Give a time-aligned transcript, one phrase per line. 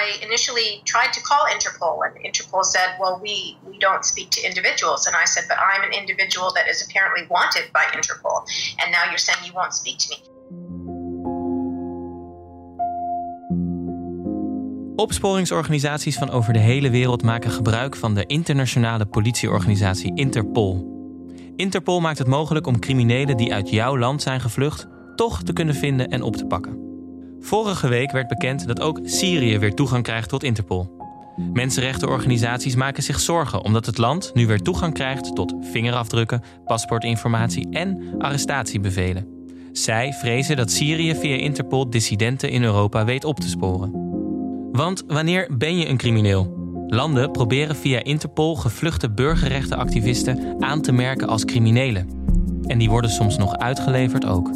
[0.00, 4.40] I initially tried to call Interpol, and Interpol said, "Well, we we don't speak to
[4.50, 8.38] individuals." And I said, "But I'm an individual that is apparently wanted by Interpol,
[8.80, 10.18] and now you're saying you won't speak to me."
[14.96, 20.92] Opsporingsorganisaties van over de hele wereld maken gebruik van de internationale politieorganisatie Interpol.
[21.56, 24.86] Interpol maakt het mogelijk om criminelen die uit jouw land zijn gevlucht
[25.16, 26.83] toch te kunnen vinden en op te pakken.
[27.44, 30.96] Vorige week werd bekend dat ook Syrië weer toegang krijgt tot Interpol.
[31.52, 38.14] Mensenrechtenorganisaties maken zich zorgen omdat het land nu weer toegang krijgt tot vingerafdrukken, paspoortinformatie en
[38.18, 39.28] arrestatiebevelen.
[39.72, 43.90] Zij vrezen dat Syrië via Interpol dissidenten in Europa weet op te sporen.
[44.72, 46.72] Want wanneer ben je een crimineel?
[46.86, 52.08] Landen proberen via Interpol gevluchte burgerrechtenactivisten aan te merken als criminelen.
[52.66, 54.50] En die worden soms nog uitgeleverd ook.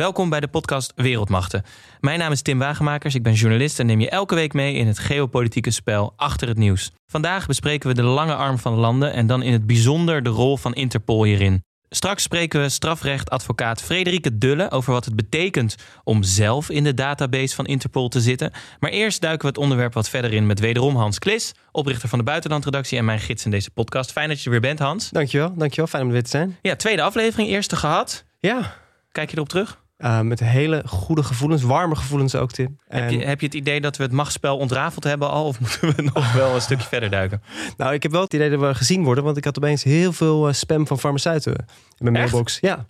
[0.00, 1.62] Welkom bij de podcast Wereldmachten.
[2.00, 4.86] Mijn naam is Tim Wagemakers, ik ben journalist en neem je elke week mee in
[4.86, 6.92] het geopolitieke spel achter het nieuws.
[7.06, 10.56] Vandaag bespreken we de lange arm van landen en dan in het bijzonder de rol
[10.56, 11.64] van Interpol hierin.
[11.88, 17.54] Straks spreken we strafrechtadvocaat Frederike Dulle over wat het betekent om zelf in de database
[17.54, 18.52] van Interpol te zitten.
[18.78, 22.18] Maar eerst duiken we het onderwerp wat verder in met wederom Hans Klis, oprichter van
[22.18, 24.12] de Buitenlandredactie en mijn gids in deze podcast.
[24.12, 25.10] Fijn dat je er weer bent, Hans.
[25.10, 25.86] Dankjewel, dankjewel.
[25.86, 26.58] Fijn om er weer te zijn.
[26.62, 28.24] Ja, tweede aflevering, eerste gehad.
[28.38, 28.74] Ja.
[29.12, 29.79] Kijk je erop terug?
[30.00, 32.78] Uh, met hele goede gevoelens, warme gevoelens ook, Tim.
[32.88, 35.46] Heb, je, heb je het idee dat we het machtsspel ontrafeld hebben al?
[35.46, 37.42] Of moeten we nog wel een stukje verder duiken?
[37.76, 39.24] Nou, ik heb wel het idee dat we gezien worden.
[39.24, 41.66] Want ik had opeens heel veel uh, spam van farmaceuten in
[41.98, 42.58] mijn mailbox.
[42.60, 42.86] Ja.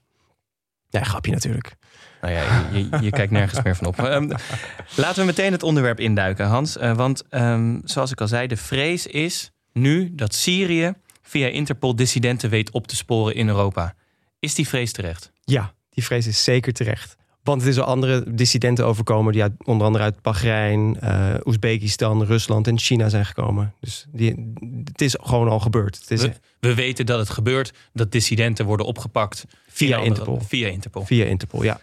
[0.89, 1.77] Ja, grapje natuurlijk.
[2.20, 3.98] Nou ja, je, je, je kijkt nergens meer van op.
[3.98, 4.33] Um,
[4.97, 6.77] laten we meteen het onderwerp induiken, Hans.
[6.77, 11.97] Uh, want um, zoals ik al zei, de vrees is nu dat Syrië via Interpol
[11.97, 13.95] dissidenten weet op te sporen in Europa.
[14.39, 15.33] Is die vrees terecht?
[15.45, 17.17] Ja, die vrees is zeker terecht.
[17.42, 22.24] Want het is al andere dissidenten overkomen die uit, onder andere uit Bahrein, uh, Oezbekistan,
[22.24, 23.74] Rusland en China zijn gekomen.
[23.80, 24.52] Dus die,
[24.84, 25.98] het is gewoon al gebeurd.
[26.01, 30.40] Het is, we, we, weten dat het gebeurt, dat dissidenten worden opgepakt via, via Interpol.
[30.40, 31.05] Via Interpol.
[31.05, 31.80] Via Interpol, ja.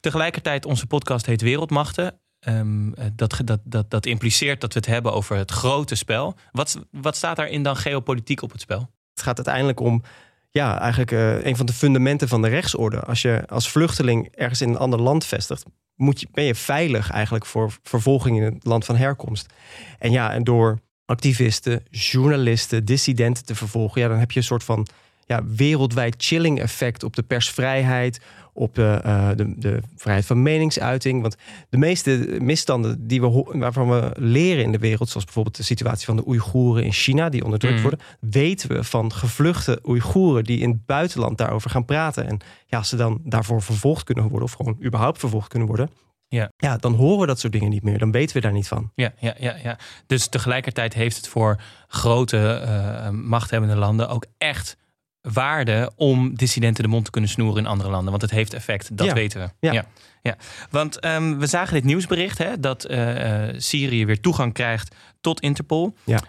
[0.00, 2.18] Tegelijkertijd, onze podcast heet Wereldmachten.
[2.48, 6.36] Um, dat, dat, dat, dat impliceert dat we het hebben over het grote spel.
[6.52, 8.90] Wat, wat staat daarin dan geopolitiek op het spel?
[9.12, 10.02] Het gaat uiteindelijk om
[10.50, 13.00] ja, eigenlijk uh, een van de fundamenten van de rechtsorde.
[13.00, 17.10] Als je als vluchteling ergens in een ander land vestigt, moet je, ben je veilig
[17.10, 19.52] eigenlijk voor vervolging in het land van herkomst.
[19.98, 24.64] En ja, en door activisten, journalisten, dissidenten te vervolgen, ja, dan heb je een soort
[24.64, 24.86] van
[25.26, 28.20] ja, wereldwijd chilling effect op de persvrijheid,
[28.60, 31.22] op de, uh, de, de, vrijheid van meningsuiting.
[31.22, 31.36] Want
[31.68, 36.06] de meeste misstanden die we, waarvan we leren in de wereld, zoals bijvoorbeeld de situatie
[36.06, 37.82] van de Oeigoeren in China, die onderdrukt mm.
[37.82, 42.26] worden, weten we van gevluchte Oeigoeren die in het buitenland daarover gaan praten.
[42.26, 45.90] En ja, als ze dan daarvoor vervolgd kunnen worden, of gewoon überhaupt vervolgd kunnen worden,
[46.28, 46.52] ja.
[46.56, 47.98] ja, dan horen we dat soort dingen niet meer.
[47.98, 48.90] Dan weten we daar niet van.
[48.94, 49.78] Ja, ja, ja, ja.
[50.06, 54.76] Dus tegelijkertijd heeft het voor grote uh, machthebbende landen ook echt
[55.22, 58.10] waarde om dissidenten de mond te kunnen snoeren in andere landen.
[58.10, 59.14] Want het heeft effect, dat ja.
[59.14, 59.66] weten we.
[59.66, 59.72] Ja.
[59.72, 59.84] ja.
[60.22, 60.36] ja.
[60.70, 65.94] Want um, we zagen dit nieuwsbericht hè, dat uh, Syrië weer toegang krijgt tot Interpol.
[66.04, 66.20] Ja.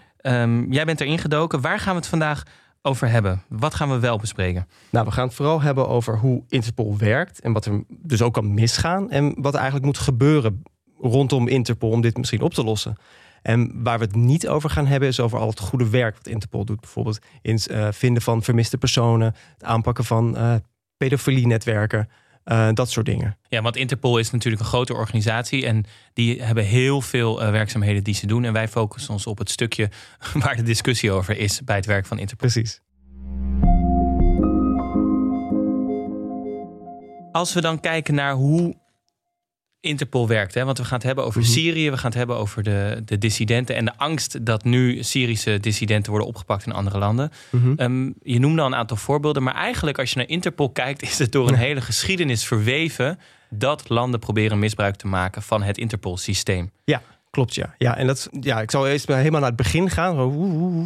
[0.42, 1.60] Um, jij bent erin gedoken.
[1.60, 2.42] Waar gaan we het vandaag
[2.82, 3.42] over hebben?
[3.48, 4.68] Wat gaan we wel bespreken?
[4.90, 8.34] Nou, we gaan het vooral hebben over hoe Interpol werkt en wat er dus ook
[8.34, 10.62] kan misgaan en wat er eigenlijk moet gebeuren
[11.00, 12.96] rondom Interpol om dit misschien op te lossen.
[13.42, 16.26] En waar we het niet over gaan hebben, is over al het goede werk wat
[16.26, 16.80] Interpol doet.
[16.80, 20.54] Bijvoorbeeld in het uh, vinden van vermiste personen, het aanpakken van uh,
[20.96, 22.08] pedofilienetwerken.
[22.44, 23.36] Uh, dat soort dingen.
[23.48, 28.14] Ja, want Interpol is natuurlijk een grote organisatie en die hebben heel veel werkzaamheden die
[28.14, 28.44] ze doen.
[28.44, 29.90] En wij focussen ons op het stukje
[30.42, 32.48] waar de discussie over is bij het werk van Interpol.
[32.48, 32.80] Precies.
[37.32, 38.81] Als we dan kijken naar hoe
[39.82, 40.54] Interpol werkt.
[40.54, 40.64] Hè?
[40.64, 41.54] Want we gaan het hebben over mm -hmm.
[41.54, 45.60] Syrië, we gaan het hebben over de, de dissidenten en de angst dat nu Syrische
[45.60, 47.30] dissidenten worden opgepakt in andere landen.
[47.50, 47.74] Mm -hmm.
[47.78, 51.18] um, je noemde al een aantal voorbeelden, maar eigenlijk als je naar Interpol kijkt, is
[51.18, 53.18] het door een hele geschiedenis verweven
[53.50, 56.70] dat landen proberen misbruik te maken van het Interpol-systeem.
[56.84, 57.02] Ja.
[57.30, 57.74] Klopt, ja.
[57.78, 57.96] ja.
[57.96, 60.16] En dat, ja, ik zal eerst helemaal naar het begin gaan.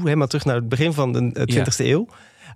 [0.02, 1.84] Helemaal terug naar het begin van de 20e ja.
[1.84, 2.08] eeuw.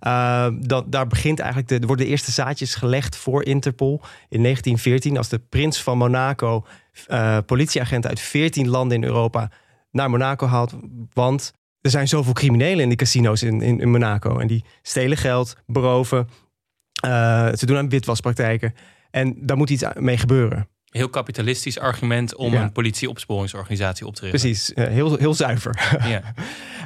[0.06, 0.46] Uh,
[0.86, 5.38] daar begint eigenlijk de, worden de eerste zaadjes gelegd voor Interpol in 1914 als de
[5.38, 6.66] prins van Monaco
[7.08, 9.50] uh, politieagenten uit 14 landen in Europa
[9.90, 10.74] naar Monaco haalt.
[11.12, 14.38] Want er zijn zoveel criminelen in die casino's in, in, Monaco.
[14.38, 16.28] En die stelen geld, beroven.
[17.04, 18.74] Uh, ze doen aan witwaspraktijken.
[19.10, 20.68] En daar moet iets mee gebeuren.
[20.90, 22.62] Heel kapitalistisch argument om Ja.
[22.62, 24.40] een politieopsporingsorganisatie op te richten.
[24.40, 25.98] Precies, eh, heel, heel zuiver.
[26.08, 26.22] Ja.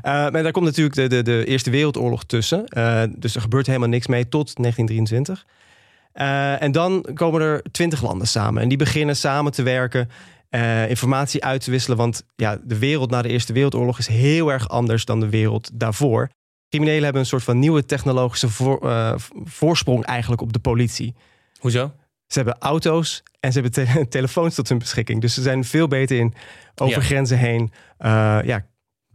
[0.03, 2.67] Eh, maar daar komt natuurlijk de, de, de Eerste Wereldoorlog tussen.
[2.67, 5.47] Eh, dus er gebeurt helemaal niks mee tot 1923.
[6.13, 8.63] Eh, en dan komen er twintig landen samen.
[8.63, 10.11] En die beginnen samen te werken,
[10.89, 11.97] informatie uit te wisselen.
[11.97, 15.71] Want ja, de wereld na de Eerste Wereldoorlog is heel erg anders dan de wereld
[15.75, 16.29] daarvoor.
[16.69, 21.15] Criminelen hebben een soort van nieuwe technologische voor- voorsprong eigenlijk op de politie.
[21.59, 21.93] Hoezo?
[22.35, 25.21] Ze hebben auto's en ze hebben te- telefoons tot hun beschikking.
[25.21, 26.35] Dus ze zijn veel beter in
[26.75, 27.05] over Ja.
[27.05, 27.73] grenzen heen.
[27.99, 28.67] eh, ja,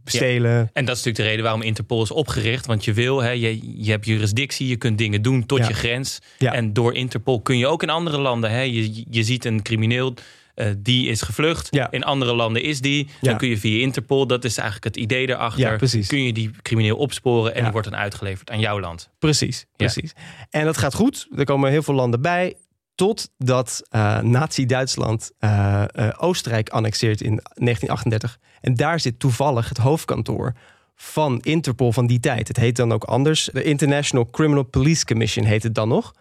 [0.04, 0.70] stelen.
[0.72, 2.66] En dat is natuurlijk de reden waarom Interpol is opgericht.
[2.66, 5.68] Want je wil, hè, je, je hebt jurisdictie, je kunt dingen doen tot Ja.
[5.68, 6.18] je grens.
[6.38, 6.52] Ja.
[6.52, 8.50] En door Interpol kun je ook in andere landen.
[8.50, 10.14] Hè, je, je ziet een crimineel,
[10.54, 11.68] eh, die is gevlucht.
[11.70, 11.90] Ja.
[11.90, 13.04] In andere landen is die.
[13.06, 13.28] Ja.
[13.28, 15.60] Dan kun je via Interpol, dat is eigenlijk het idee daarachter.
[15.60, 16.06] Ja, precies.
[16.08, 19.10] Kun je die crimineel opsporen en die wordt dan uitgeleverd aan jouw land.
[19.18, 20.12] Precies, precies.
[20.50, 21.28] En dat gaat goed.
[21.36, 22.54] Er komen heel veel landen bij.
[23.00, 28.38] Totdat eh Nazi-Duitsland eh, eh, Oostenrijk annexeert in 1938.
[28.60, 30.54] En daar zit toevallig het hoofdkantoor
[30.94, 32.48] van Interpol van die tijd.
[32.48, 33.50] Het heet dan ook anders.
[33.52, 36.14] De International Criminal Police Commission heet het dan nog.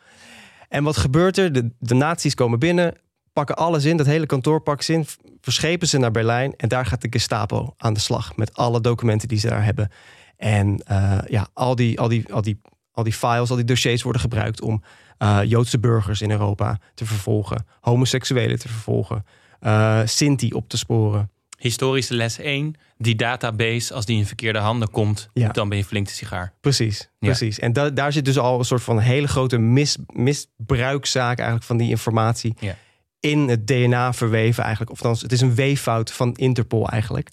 [0.70, 1.54] En wat gebeurt er?
[1.54, 2.96] De, de nazi's komen binnen,
[3.34, 3.98] pakken alles in.
[3.98, 5.06] Dat hele kantoor pakken ze in,
[5.42, 6.54] verschepen ze naar Berlijn.
[6.58, 9.92] En daar gaat de Gestapo aan de slag met alle documenten die ze daar hebben.
[10.38, 10.84] En
[11.28, 12.62] ja, al die, al, die, al, die,
[12.92, 14.84] al die files, al die dossiers worden gebruikt om
[15.20, 19.26] eh, Joodse burgers in Europa te vervolgen, homoseksuelen te vervolgen,
[19.60, 21.30] eh Sinti op te sporen.
[21.58, 22.76] Historische les 1.
[22.98, 25.50] Die database, als die in verkeerde handen komt, Ja.
[25.52, 26.54] dan ben je flink de sigaar.
[26.62, 27.28] Precies, Ja.
[27.28, 27.60] precies.
[27.60, 31.78] En da- daar zit dus al een soort van hele grote mis, misbruikzaak eigenlijk van
[31.78, 32.76] die informatie Ja.
[33.20, 34.92] in het DNA verweven eigenlijk.
[34.92, 37.30] Of althans, het is een weeffout van Interpol eigenlijk.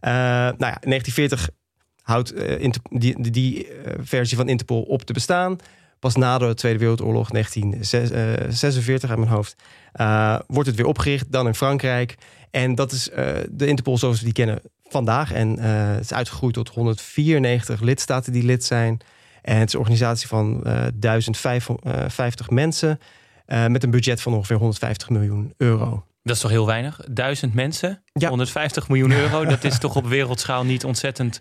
[0.00, 1.48] Eh, nou ja, in 1940
[2.02, 2.34] houdt
[3.00, 3.68] die, die,
[4.00, 5.56] versie van Interpol op te bestaan.
[5.98, 9.56] Pas na de Tweede Wereldoorlog, 1946 uit mijn hoofd,
[9.92, 11.32] eh, wordt het weer opgericht.
[11.32, 12.14] Dan in Frankrijk.
[12.50, 15.32] En dat is eh, de Interpol zoals we die kennen vandaag.
[15.32, 19.00] En eh, het is uitgegroeid tot 194 lidstaten die lid zijn.
[19.42, 23.00] En het is een organisatie van eh 1050 mensen.
[23.46, 26.04] eh, met een budget van ongeveer 150 miljoen euro.
[26.22, 27.00] Dat is toch heel weinig?
[27.10, 28.28] Duizend mensen, Ja.
[28.28, 29.44] 150 miljoen euro.
[29.54, 31.40] Dat is toch op wereldschaal niet ontzettend...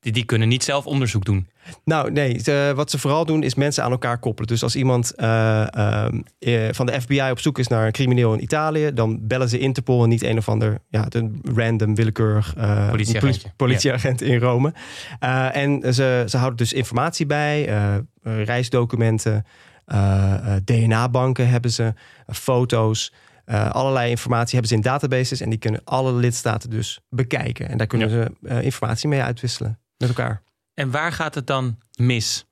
[0.00, 1.48] Die, kunnen niet zelf onderzoek doen.
[1.84, 2.40] Nou, nee.
[2.74, 4.48] wat ze vooral doen is mensen aan elkaar koppelen.
[4.48, 8.32] Dus als iemand eh, ehm, eh, van de FBI op zoek is naar een crimineel
[8.32, 12.54] in Italië, dan bellen ze Interpol en niet een of ander ja, een random willekeurig
[12.56, 12.92] eh,
[13.56, 14.72] politieagent in Rome.
[15.18, 19.44] Eh, en ze, ze houden dus informatie bij, eh, eh, reisdocumenten,
[19.84, 21.82] eh, eh, DNA-banken hebben ze,
[22.26, 23.12] eh, foto's.
[23.44, 27.68] Eh, allerlei informatie hebben ze in databases en die kunnen alle lidstaten dus bekijken.
[27.68, 28.14] En daar kunnen Ja.
[28.24, 30.42] ze eh, informatie mee uitwisselen met elkaar.
[30.74, 32.44] En waar gaat het dan mis?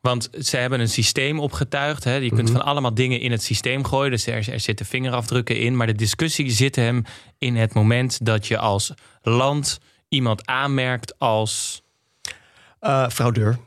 [0.00, 2.04] Want ze hebben een systeem opgetuigd.
[2.04, 2.14] Hè?
[2.14, 2.52] Je kunt Mhm.
[2.56, 4.10] van allemaal dingen in het systeem gooien.
[4.10, 5.76] Dus er, er zitten vingerafdrukken in.
[5.76, 7.02] Maar de discussie zit hem
[7.38, 8.92] in het moment dat je als
[9.22, 9.78] land
[10.08, 11.82] iemand aanmerkt als...
[12.80, 13.58] Eh, fraudeur.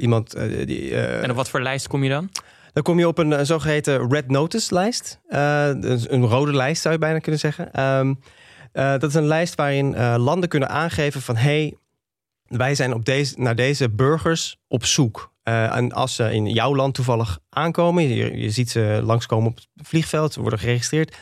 [0.00, 0.30] Iemand
[0.66, 0.96] die.
[0.96, 2.30] En op wat voor lijst kom je dan?
[2.74, 5.20] Dan kom je op een eh, zogeheten red notice lijst.
[5.26, 7.72] Eh, dus een rode lijst zou je bijna kunnen zeggen.
[7.72, 8.14] Ehm,
[8.72, 11.76] eh, dat is een lijst waarin landen kunnen aangeven van hey,
[12.46, 15.32] wij zijn op deze, naar deze burgers op zoek.
[15.42, 20.32] En als ze in jouw land toevallig aankomen, je, ziet ze langskomen op het vliegveld,
[20.32, 21.16] ze worden geregistreerd,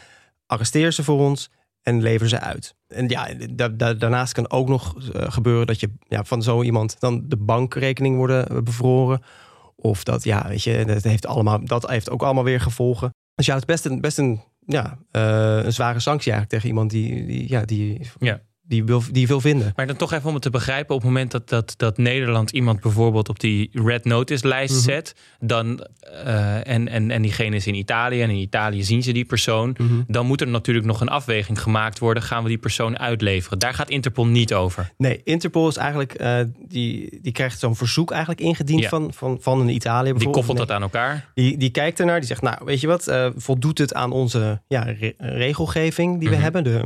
[0.46, 1.50] arresteer ze voor ons
[1.82, 2.74] en lever ze uit.
[2.88, 7.00] En ja, da- da- daarnaast kan ook nog gebeuren dat je ja, van zo iemand
[7.00, 9.22] dan de bankrekening worden bevroren.
[9.76, 13.10] Of dat, ja, weet je, dat heeft, allemaal, dat heeft ook allemaal weer gevolgen.
[13.34, 16.68] Dus ja, het is best een, best een, ja, eh, een zware sanctie eigenlijk tegen
[16.68, 18.40] iemand die, die, ja, die, Ja.
[18.62, 19.72] Die, wil, die wil vinden.
[19.76, 20.94] Maar dan toch even om het te begrijpen.
[20.94, 24.82] Op het moment dat, dat, dat Nederland iemand bijvoorbeeld op die red notice lijst Mhm.
[24.82, 25.14] zet.
[25.40, 25.86] Dan,
[26.24, 28.22] eh, en, en, en diegene is in Italië.
[28.22, 29.76] En in Italië zien ze die persoon.
[30.06, 32.22] Dan moet er natuurlijk nog een afweging gemaakt worden.
[32.22, 33.58] Gaan we die persoon uitleveren?
[33.58, 34.92] Daar gaat Interpol niet over.
[34.96, 36.38] Nee, Interpol is eigenlijk, eh,
[36.68, 38.88] die, die krijgt zo'n verzoek eigenlijk ingediend Ja.
[38.88, 41.30] van, van, van een Italië Die koppelt dat aan elkaar.
[41.34, 44.62] Die, die kijkt ernaar, die zegt, nou, weet je wat, eh, voldoet het aan onze
[44.68, 46.42] ja, re- regelgeving die we Mhm.
[46.42, 46.64] hebben?
[46.64, 46.82] De,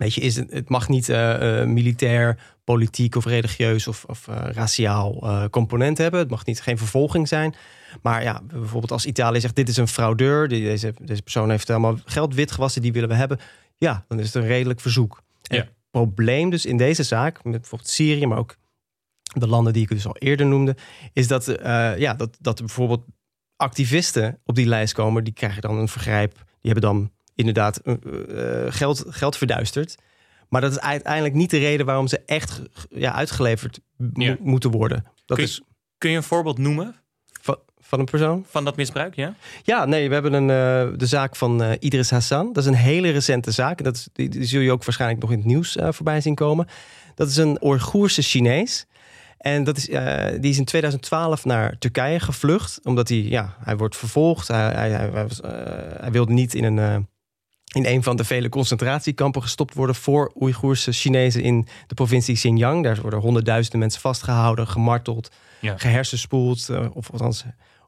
[0.00, 4.28] weet je, is het, het mag niet eh, eh, militair, politiek of religieus of, of
[4.28, 6.20] eh, raciaal component hebben.
[6.20, 7.54] Het mag niet geen vervolging zijn.
[8.02, 11.98] Maar ja, bijvoorbeeld als Italië zegt, dit is een fraudeur, deze, deze persoon heeft allemaal
[12.04, 13.38] geld witgewassen, die willen we hebben.
[13.76, 15.22] Ja, dan is het een redelijk verzoek.
[15.42, 15.56] Ja.
[15.56, 18.56] Het probleem dus in deze zaak, met bijvoorbeeld Syrië, maar ook
[19.22, 20.76] de landen die ik dus al eerder noemde,
[21.12, 21.44] is dat,
[21.96, 23.04] ja, dat, dat bijvoorbeeld
[23.56, 26.32] activisten op die lijst komen, die krijgen dan een vergrijp.
[26.34, 29.94] Die hebben dan inderdaad eh, eh, geld, geld verduisterd.
[30.48, 33.80] Maar dat is uiteindelijk niet de reden waarom ze echt ja, uitgeleverd
[34.14, 34.36] Ja.
[34.40, 35.04] moeten worden.
[35.26, 35.62] Dat Kun je- is
[35.98, 36.94] Kun je een voorbeeld noemen?
[37.40, 38.44] van, van een persoon.
[38.48, 39.34] Van dat misbruik, ja?
[39.62, 40.42] Ja, nee, we hebben een,
[40.92, 42.52] uh, de zaak van uh, Idris Hassan.
[42.52, 43.84] Dat is een hele recente zaak.
[43.84, 46.34] Dat is, die, die zul je ook waarschijnlijk nog in het nieuws uh, voorbij zien
[46.34, 46.66] komen.
[47.14, 48.86] Dat is een Oeigoerse Chinees.
[49.38, 49.84] En dat is,
[50.40, 52.80] die is in 2012 naar Turkije gevlucht.
[52.82, 54.48] Omdat hij, ja, hij wordt vervolgd.
[54.48, 55.26] Hij, hij, hij,
[56.00, 57.08] hij wilde niet in een
[57.74, 62.84] in een van de vele concentratiekampen gestopt worden voor Oeigoerse Chinezen in de provincie Xinjiang.
[62.84, 65.78] Daar worden honderdduizenden mensen vastgehouden, gemarteld, ja.
[65.78, 67.44] gehersenspoeld, uh, of althans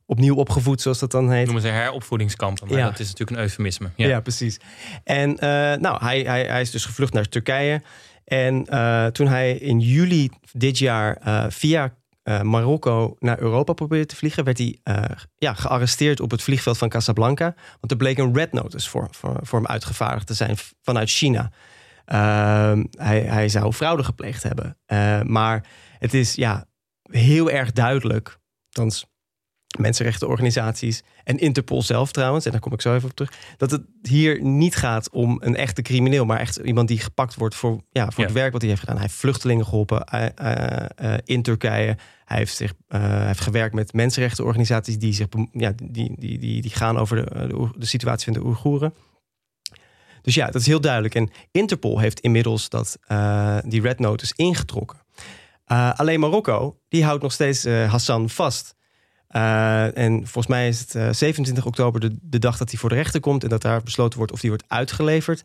[0.07, 1.45] opnieuw opgevoed, zoals dat dan heet.
[1.45, 2.85] Noemen ze heropvoedingskampen, maar ja.
[2.85, 3.91] dat is natuurlijk een eufemisme.
[3.97, 4.61] Ja, ja precies.
[5.05, 5.39] En uh,
[5.75, 7.83] nou, hij, hij, hij is dus gevlucht naar Turkije.
[8.25, 11.19] En uh, toen hij in juli dit jaar
[11.51, 15.05] via uh, Marokko naar Europa probeerde te vliegen, werd hij uh,
[15.37, 17.55] ja, gearresteerd op het vliegveld van Casablanca.
[17.81, 21.51] Want er bleek een red notice voor, voor, voor hem uitgevaardigd te zijn vanuit China.
[22.07, 24.79] Uh, hij, hij zou fraude gepleegd hebben.
[24.87, 25.67] Eh, maar
[25.99, 26.67] het is ja,
[27.03, 29.07] heel erg duidelijk, althans
[29.79, 33.83] mensenrechtenorganisaties en Interpol zelf trouwens, en daar kom ik zo even op terug, dat het
[34.03, 38.11] hier niet gaat om een echte crimineel, maar echt iemand die gepakt wordt voor, ja,
[38.11, 38.97] voor het werk wat hij heeft gedaan.
[38.97, 40.27] Hij heeft vluchtelingen geholpen uh,
[41.03, 41.97] uh, in Turkije.
[42.25, 46.71] Hij heeft, zich, uh, heeft gewerkt met mensenrechtenorganisaties die, zich, ja, die, die, die, die
[46.71, 48.95] gaan over de, de, de situatie van de Oeigoeren.
[50.23, 51.15] Dus ja, dat is heel duidelijk.
[51.15, 52.99] En Interpol heeft inmiddels dat,
[53.65, 54.99] die red notice ingetrokken.
[55.95, 58.75] alleen Marokko, die houdt nog steeds Hassan vast.
[59.33, 62.89] Uh, en volgens mij is het uh, eh, 27 oktober de, dag dat hij voor
[62.89, 65.43] de rechter komt en dat daar besloten wordt of hij wordt uitgeleverd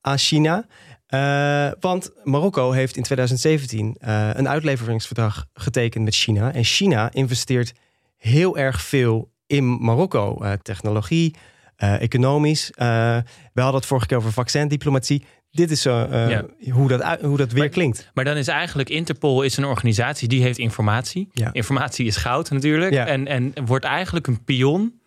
[0.00, 0.66] aan China.
[1.08, 3.96] Uh, want Marokko heeft in 2017
[4.38, 6.52] een uitleveringsverdrag getekend met China.
[6.52, 7.72] En China investeert
[8.16, 10.56] heel erg veel in Marokko.
[10.62, 11.34] technologie,
[11.76, 12.70] economisch.
[12.76, 13.24] we
[13.54, 16.38] hadden het vorige keer over vaccindiplomatie dit is uh,
[16.70, 18.10] hoe, dat, hoe dat weer maar, klinkt.
[18.14, 21.28] Maar dan is eigenlijk Interpol is een organisatie die heeft informatie.
[21.32, 21.52] Ja.
[21.52, 22.94] Informatie is goud natuurlijk.
[22.94, 25.00] En, en wordt eigenlijk een pion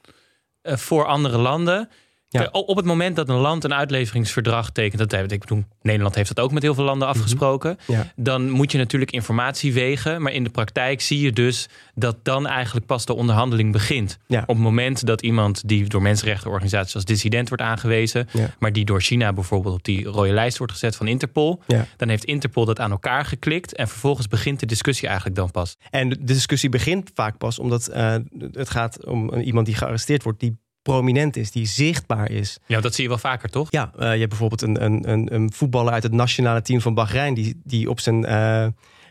[0.64, 1.90] uh, voor andere landen
[2.32, 2.50] ja.
[2.52, 6.46] Op het moment dat een land een uitleveringsverdrag tekent, dat ik bedoel, Nederland heeft dat
[6.46, 7.18] ook met heel veel landen mhm.
[7.18, 7.78] afgesproken,
[8.16, 10.22] dan moet je natuurlijk informatie wegen.
[10.22, 14.18] Maar in de praktijk zie je dus dat dan eigenlijk pas de onderhandeling begint.
[14.28, 18.28] Op het moment dat iemand die door mensenrechtenorganisaties als dissident wordt aangewezen,
[18.60, 21.62] maar die door China bijvoorbeeld op die rode lijst wordt gezet van Interpol,
[21.98, 25.78] dan heeft Interpol dat aan elkaar geklikt en vervolgens begint de discussie eigenlijk dan pas.
[25.90, 28.16] En de discussie begint vaak pas omdat uh,
[28.52, 30.58] het gaat om iemand die gearresteerd wordt, die
[30.92, 32.60] prominent is, die zichtbaar is.
[32.66, 33.68] Ja, dat zie je wel vaker, toch?
[33.70, 37.34] Ja, uh, je hebt bijvoorbeeld een, een, een, voetballer uit het nationale team van Bahrein...
[37.34, 38.68] die, die op zijn uh,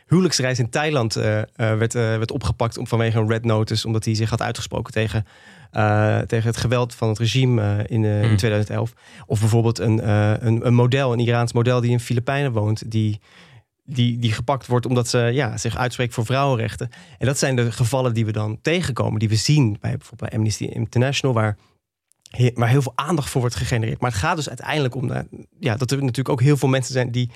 [0.07, 1.23] huwelijksreis in Thailand uh,
[1.55, 2.79] werd, werd opgepakt...
[2.83, 5.27] vanwege een red notice, omdat hij zich had uitgesproken tegen...
[6.27, 8.93] tegen het geweld van het regime in, in 2011.
[8.95, 9.23] Hmm.
[9.27, 10.09] Of bijvoorbeeld een,
[10.47, 13.21] een, een model, een Iraans model die in Filipijnen woont, die
[13.89, 16.89] die, die gepakt wordt omdat ze ja, zich uitspreekt voor vrouwenrechten.
[17.19, 20.39] En dat zijn de gevallen die we dan tegenkomen, die we zien bij bijvoorbeeld bij
[20.39, 21.57] Amnesty International, waar,
[22.55, 24.01] waar heel veel aandacht voor wordt gegenereerd.
[24.01, 25.13] Maar het gaat dus uiteindelijk om
[25.61, 27.31] ja, dat er natuurlijk ook heel veel mensen zijn die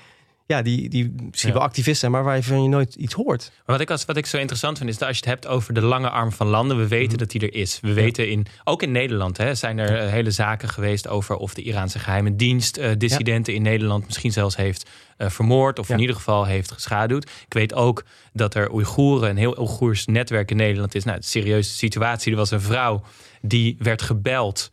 [0.45, 3.51] ja, die, die misschien wel activist zijn, maar waarvan je nooit iets hoort.
[3.55, 5.47] Maar wat ik, als, wat ik zo interessant vind, is dat als je het hebt
[5.47, 7.17] over de lange arm van landen, we weten mhm.
[7.17, 7.79] dat die er is.
[7.81, 11.53] We weten in, ook in Nederland hè, zijn er eh, hele zaken geweest over of
[11.53, 15.99] de Iraanse geheime dienst uh, dissidenten in Nederland misschien zelfs heeft uh, vermoord of in
[15.99, 17.23] ieder geval heeft geschaduwd.
[17.45, 21.03] Ik weet ook dat er Oeigoeren, een heel Oeigoers netwerk in Nederland is.
[21.03, 22.31] Nou, een serieuze situatie.
[22.31, 23.03] Er was een vrouw
[23.41, 24.71] die werd gebeld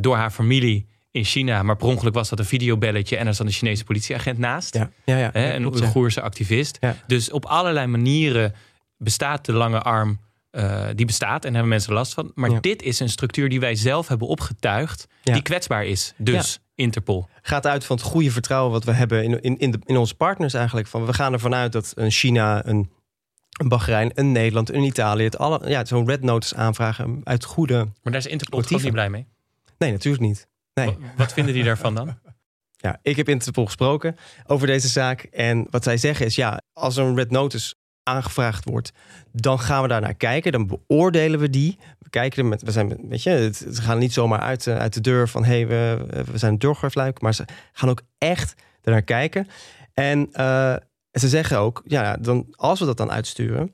[0.00, 1.62] door haar familie in China.
[1.62, 4.74] Maar per ongeluk was dat een videobelletje en er zat een Chinese politieagent naast.
[4.74, 4.90] Ja.
[5.04, 6.78] Ja, ja, hè, een Oeigoerse activist.
[7.06, 8.54] Dus op allerlei manieren
[8.96, 10.20] bestaat de lange arm.
[10.50, 12.32] Uh, die bestaat en hebben mensen last van.
[12.34, 16.14] Maar dit is een structuur die wij zelf hebben opgetuigd, die kwetsbaar is.
[16.16, 17.26] Dus Interpol.
[17.42, 20.14] Gaat uit van het goede vertrouwen wat we hebben in, in, in, de, in onze
[20.14, 20.86] partners eigenlijk.
[20.86, 22.90] Van, we gaan ervan uit dat een China, een,
[23.60, 25.24] een Bahrein, een Nederland, een Italië...
[25.24, 28.92] het alle, ja, zo'n red notice aanvragen uit goede Maar daar is Interpol toch niet
[28.92, 29.26] blij mee?
[29.78, 30.48] Nee, natuurlijk niet.
[30.74, 30.96] Nee.
[31.16, 32.18] Wat vinden die daarvan dan?
[32.80, 34.16] Ja, ik heb Interpol gesproken
[34.46, 35.22] over deze zaak.
[35.22, 38.92] En wat zij zeggen is, ja, als een red notice aangevraagd wordt,
[39.32, 40.52] dan gaan we daar naar kijken.
[40.52, 41.78] Dan beoordelen we die.
[41.98, 44.94] We kijken er met, we zijn, weet je, ze gaan niet zomaar uit, uh, uit
[44.94, 48.54] de deur van, hé, hey, we, we zijn een doorgorfluik, maar ze gaan ook echt
[48.82, 49.48] naar kijken.
[49.94, 50.76] En uh,
[51.12, 53.72] ze zeggen ook, ja, dan, als we dat dan uitsturen,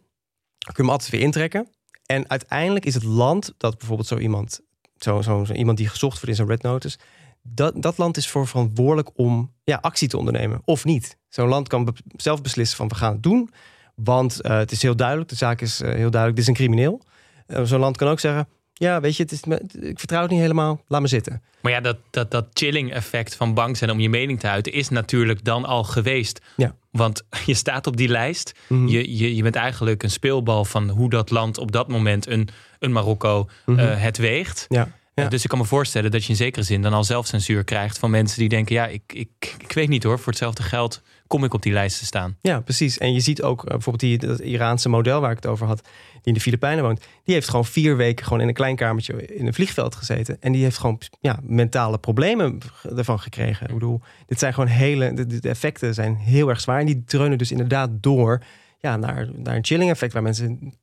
[0.59, 1.69] kunnen we hem altijd weer intrekken.
[2.07, 4.61] En uiteindelijk is het land dat bijvoorbeeld zo iemand
[5.05, 6.99] zo, zo, iemand die gezocht wordt in zijn red notice.
[7.43, 11.17] Dat, dat land is voor verantwoordelijk om ja, actie te ondernemen of niet.
[11.29, 13.51] Zo'n land kan zelf beslissen van we gaan het doen.
[13.95, 16.55] Want uh, het is heel duidelijk, de zaak is uh, heel duidelijk, dit is een
[16.55, 17.03] crimineel.
[17.47, 19.41] Uh, Zo'n land kan ook zeggen, ja, weet je, het is,
[19.81, 21.43] ik vertrouw het niet helemaal, laat me zitten.
[21.61, 24.73] Maar ja, dat, dat, dat chilling effect van bang zijn om je mening te uiten
[24.73, 26.41] is natuurlijk dan al geweest.
[26.57, 26.75] Ja.
[26.91, 28.53] Want je staat op die lijst.
[28.69, 28.87] Mhm.
[28.87, 32.49] Je, je, je bent eigenlijk een speelbal van hoe dat land op dat moment een,
[32.79, 33.79] een Marokko Mhm.
[33.79, 34.67] eh, het weegt.
[34.69, 34.89] Ja.
[35.15, 35.29] Ja.
[35.29, 38.11] Dus ik kan me voorstellen dat je in zekere zin dan al zelfcensuur krijgt van
[38.11, 41.55] mensen die denken: ja, ik, ik, ik weet niet hoor, voor hetzelfde geld kom ik
[41.55, 42.37] op die lijst te staan.
[42.41, 42.99] Ja, precies.
[42.99, 45.81] En je ziet ook eh, bijvoorbeeld die, dat Iraanse model waar ik het over had,
[45.83, 49.27] die in de Filipijnen woont, die heeft gewoon vier weken gewoon in een klein kamertje
[49.27, 50.37] in een vliegveld gezeten.
[50.41, 52.59] En die heeft gewoon ja, mentale problemen
[52.97, 53.67] ervan gekregen.
[53.67, 56.81] Ik bedoel, dit zijn gewoon hele, de, de effecten zijn heel erg zwaar.
[56.81, 58.43] En die dreunen dus inderdaad door
[58.79, 60.75] ja, naar, naar een chilling effect waar mensen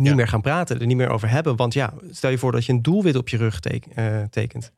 [0.00, 0.14] niet Ja.
[0.14, 1.56] meer gaan praten, er niet meer over hebben.
[1.56, 4.72] Want ja, stel je voor dat je een doelwit op je rug tek- eh, tekent.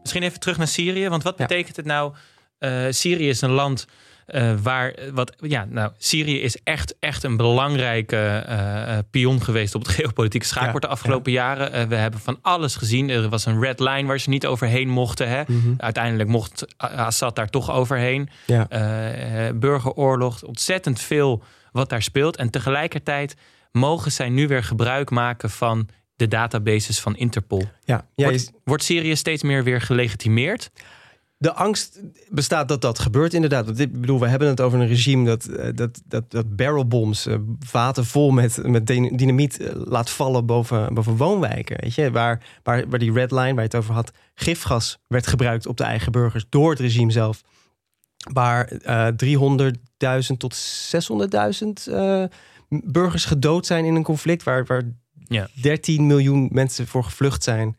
[0.00, 1.08] Misschien even terug naar Syrië.
[1.08, 1.46] Want wat Ja.
[1.46, 2.12] betekent het nou?
[2.58, 3.86] Eh, Syrië is een land
[4.32, 4.94] eh, waar.
[5.12, 9.90] Wat, ja, nou, Syrië is echt, echt een belangrijke eh, eh, pion geweest op het
[9.98, 11.88] geopolitieke schaakbord Ja, de afgelopen jaren.
[11.88, 13.08] We hebben van alles gezien.
[13.08, 15.28] Er was een red line waar ze niet overheen mochten.
[15.28, 15.42] Hè?
[15.76, 18.28] Uiteindelijk mocht Assad daar toch overheen.
[18.46, 18.66] Ja.
[19.54, 22.36] Burgeroorlog, ontzettend veel wat daar speelt.
[22.36, 23.36] En tegelijkertijd
[23.72, 27.62] mogen zij nu weer gebruik maken van de databases van Interpol.
[27.84, 30.70] Ja, Wordt, wordt Syrië steeds meer weer gelegitimeerd?
[31.42, 33.64] De angst bestaat dat dat gebeurt inderdaad.
[33.66, 37.26] Want ik bedoel, we hebben het over een regime dat, eh, dat, dat, dat barrelbombs,
[37.26, 41.76] eh, vaten vol met, met dyn- dynamiet eh, laat vallen boven, boven woonwijken.
[41.80, 42.10] Weet je?
[42.10, 45.76] Waar, waar, waar die red line, waar je het over had, gifgas werd gebruikt op
[45.76, 47.42] de eigen burgers door het regime zelf.
[48.32, 49.06] Waar eh
[50.26, 52.24] 300.000 tot 600.000 eh,
[52.68, 54.42] burgers gedood zijn in een conflict.
[54.42, 54.82] Waar, waar
[55.28, 55.48] Ja.
[55.62, 57.76] 13 miljoen mensen voor gevlucht zijn.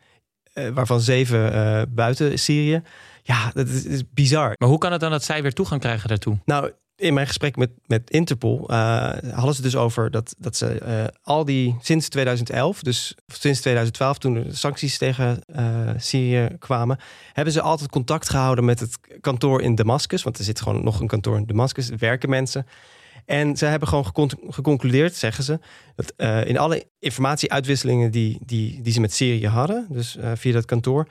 [0.54, 2.82] eh, waarvan zeven eh, buiten Syrië.
[3.24, 4.56] Ja, dat is, is bizar.
[4.58, 6.38] Maar hoe kan het dan dat zij weer toegang krijgen daartoe?
[6.46, 10.68] Nou, in mijn gesprek met, met Interpol eh, hadden ze dus over dat, dat ze
[10.68, 17.00] eh, al die sinds 2011, dus sinds 2012, toen er sancties tegen eh, Syrië kwamen,
[17.34, 20.24] hebben ze altijd contact gehouden met het kantoor in Damascus.
[20.24, 22.68] Want er zit gewoon nog een kantoor in Damascus, er werken mensen.
[23.26, 25.60] En ze hebben gewoon gecon- geconcludeerd, zeggen ze,
[25.96, 26.14] dat
[26.48, 31.08] in alle informatieuitwisselingen die, die, die ze met Syrië hadden, dus via dat kantoor,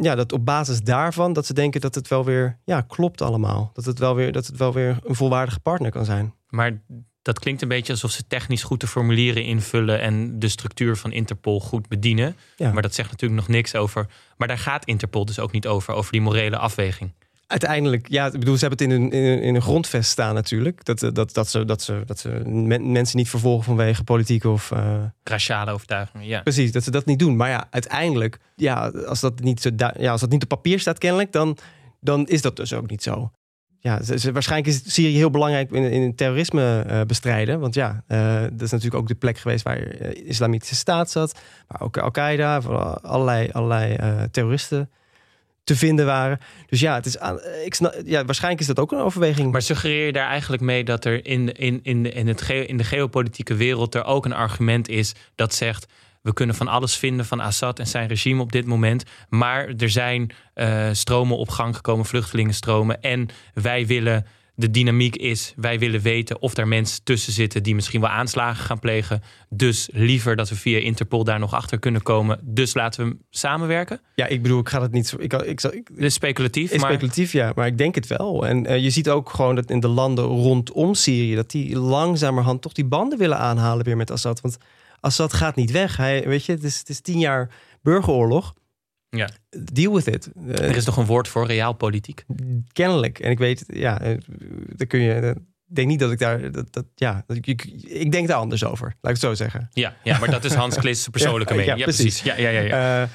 [0.00, 3.70] ja, dat op basis daarvan dat ze denken dat het wel weer ja, klopt allemaal.
[3.74, 6.34] Dat het wel weer, dat het wel weer een volwaardige partner kan zijn.
[6.48, 6.80] Maar
[7.22, 11.12] dat klinkt een beetje alsof ze technisch goed de formulieren invullen en de structuur van
[11.12, 12.36] Interpol goed bedienen.
[12.56, 12.72] Ja.
[12.72, 14.06] Maar dat zegt natuurlijk nog niks over.
[14.36, 17.12] Maar daar gaat Interpol dus ook niet over, over die morele afweging.
[17.50, 20.84] Uiteindelijk, ja, ik bedoel, ze hebben het in een, in een, in grondvest staan natuurlijk.
[20.84, 24.44] Dat, eh, dat, dat, ze, dat, ze, dat ze men- mensen niet vervolgen vanwege politiek
[24.44, 24.70] of...
[24.70, 26.40] eh, Raciale overtuigingen, ja.
[26.40, 27.36] precies, dat ze dat niet doen.
[27.36, 30.98] Maar ja, uiteindelijk, ja, als dat niet, zo ja, als dat niet op papier staat
[30.98, 31.56] kennelijk, dan,
[32.00, 33.30] dan is dat dus ook niet zo.
[33.78, 37.60] Ja, ze, ze- waarschijnlijk is Syrië heel belangrijk in, in terrorisme eh, bestrijden.
[37.60, 38.04] Want ja,
[38.52, 39.78] dat is natuurlijk ook de plek geweest waar
[40.14, 41.38] Islamitische Staat zat.
[41.66, 42.56] Waar ook Al-Qaeda,
[43.02, 43.96] allerlei, allerlei
[44.30, 44.90] terroristen
[45.70, 46.40] te vinden waren.
[46.66, 49.52] Dus ja, het is aan, eh, ik ja, waarschijnlijk is dat ook een overweging.
[49.52, 52.84] Maar suggereer je daar eigenlijk mee dat er in, in, in, in, het in de
[52.84, 55.86] geopolitieke wereld er ook een argument is dat zegt.
[56.22, 59.04] We kunnen van alles vinden van Assad en zijn regime op dit moment.
[59.28, 63.02] Maar er zijn eh, stromen op gang gekomen, vluchtelingenstromen.
[63.02, 64.26] En wij willen,
[64.60, 68.64] de dynamiek is, wij willen weten of daar mensen tussen zitten die misschien wel aanslagen
[68.64, 69.22] gaan plegen.
[69.48, 72.40] Dus liever dat we via Interpol daar nog achter kunnen komen.
[72.42, 74.00] Dus laten we samenwerken.
[74.14, 75.16] Ja, ik bedoel, ik ga het niet zo.
[75.18, 76.70] Ik, ik, ik, Dit is speculatief.
[76.70, 78.46] Is maar speculatief, ja, maar ik denk het wel.
[78.46, 81.34] En eh, je ziet ook gewoon dat in de landen rondom Syrië...
[81.34, 84.40] dat die langzamerhand toch die banden willen aanhalen weer met Assad.
[84.40, 84.58] Want
[85.00, 85.96] Assad gaat niet weg.
[85.96, 87.50] Hij, weet je, het is, het is tien jaar
[87.82, 88.54] burgeroorlog.
[89.10, 89.28] Ja.
[89.72, 90.30] Deal with it.
[90.48, 92.24] Eh, er is toch een woord voor realpolitiek.
[92.72, 93.18] kennelijk.
[93.18, 94.16] En ik weet, ja, eh,
[94.76, 95.12] daar kun je...
[95.14, 96.50] eh, Ik denk niet dat ik daar...
[96.52, 97.46] Dat, dat, ja, ik,
[97.86, 98.86] ik, denk daar anders over.
[98.86, 99.68] Laat ik het zo zeggen.
[99.72, 101.78] Ja, ja maar dat is Hans Klis' persoonlijke Ja, mening.
[101.78, 102.22] ja, Ja, precies.
[102.22, 103.08] Ja, ja, ja, ja.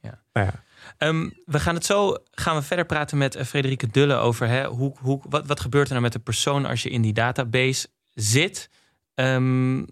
[0.00, 0.22] Ja.
[0.32, 0.62] Nou ja.
[0.98, 4.96] Ehm, we gaan het zo gaan we verder praten met Frederike Dulle over hè, hoe,
[5.00, 8.68] hoe, wat, wat gebeurt er nou met de persoon als je in die database zit.
[9.14, 9.82] Ehm,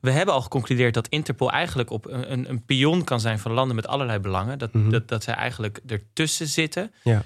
[0.00, 3.52] we hebben al geconcludeerd dat Interpol eigenlijk op een, een, een pion kan zijn van
[3.52, 4.58] landen met allerlei belangen.
[4.58, 4.90] Dat, Mhm.
[4.90, 6.92] dat, dat zij eigenlijk ertussen zitten.
[7.02, 7.22] Ja.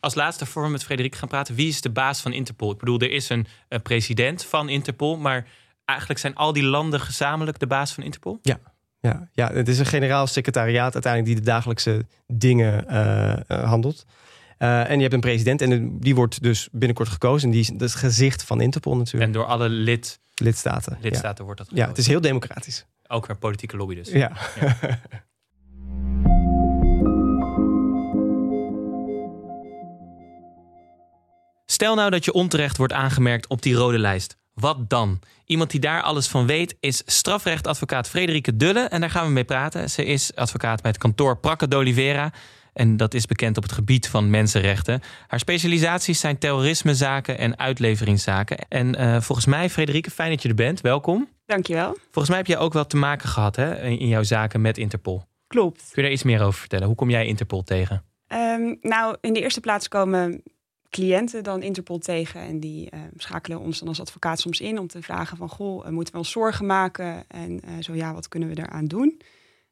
[0.00, 2.72] Als laatste voor we met Frederike gaan praten, wie is de baas van Interpol?
[2.72, 3.46] Ik bedoel, er is een,
[3.82, 5.46] president van Interpol, maar
[5.84, 8.38] eigenlijk zijn al die landen gezamenlijk de baas van Interpol?
[8.42, 8.58] Ja,
[9.32, 14.06] ja, het is een generaal secretariaat uiteindelijk die de dagelijkse dingen eh, eh, handelt.
[14.58, 17.48] Eh, en je hebt een president en die wordt dus binnenkort gekozen.
[17.48, 19.24] En die is dat is het gezicht van Interpol natuurlijk.
[19.24, 20.98] En door alle lid, lidstaten.
[21.00, 21.82] lidstaten wordt dat Ja.
[21.82, 22.86] ja, het is heel democratisch.
[23.06, 24.08] Ook weer politieke lobby dus.
[24.08, 24.32] Ja.
[31.66, 34.36] Stel nou dat je onterecht wordt aangemerkt op die rode lijst.
[34.54, 35.20] Wat dan?
[35.44, 38.80] Iemand die daar alles van weet is strafrechtadvocaat Frederike Dulle.
[38.80, 39.90] En daar gaan we mee praten.
[39.90, 42.32] Ze is advocaat bij het kantoor Prakke d'Oliveira.
[42.76, 45.00] En dat is bekend op het gebied van mensenrechten.
[45.26, 48.58] Haar specialisaties zijn terrorismezaken en uitleveringszaken.
[48.68, 50.80] En uh, volgens mij, Frederike, fijn dat je er bent.
[50.80, 51.28] Welkom.
[51.46, 51.96] Dankjewel.
[52.02, 55.22] Volgens mij heb je ook wel te maken gehad hè, in jouw zaken met Interpol.
[55.46, 55.78] Klopt.
[55.78, 56.86] Kun je daar iets meer over vertellen?
[56.86, 58.04] Hoe kom jij Interpol tegen?
[58.28, 60.42] Um, nou, in de eerste plaats komen
[60.90, 62.40] cliënten dan Interpol tegen.
[62.40, 65.48] En die uh, schakelen ons dan als advocaat soms in om te vragen van...
[65.48, 67.24] goh, uh, moeten we ons zorgen maken?
[67.28, 69.20] En uh, zo ja, wat kunnen we daaraan doen?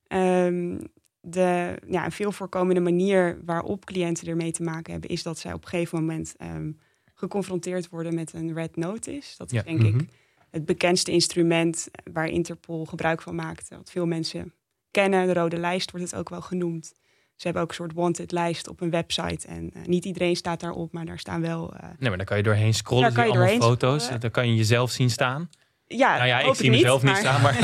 [0.08, 0.92] Um,
[1.24, 5.10] de ja, een veel voorkomende manier waarop cliënten ermee te maken hebben...
[5.10, 6.78] is dat zij op een gegeven moment um,
[7.14, 9.34] geconfronteerd worden met een red notice.
[9.36, 10.00] Dat is denk mm -hmm.
[10.00, 10.08] ik
[10.54, 13.68] het bekendste instrument waar Interpol gebruik van maakt.
[13.68, 14.52] Wat veel mensen
[14.90, 15.26] kennen.
[15.26, 16.94] De rode lijst wordt het ook wel genoemd.
[17.36, 19.46] Ze hebben ook een soort wanted lijst op een website.
[19.46, 21.74] En uh, niet iedereen staat daarop, maar daar staan wel.
[21.74, 23.02] Uh, nee, maar dan kan je doorheen scrollen.
[23.02, 24.00] Daar kan je doorheen foto's.
[24.02, 24.20] Scrollen.
[24.20, 25.50] Dan kan je jezelf zien staan.
[25.86, 27.20] Ja, nou ja, ik zie mezelf niet, maar...
[27.20, 27.58] staan, maar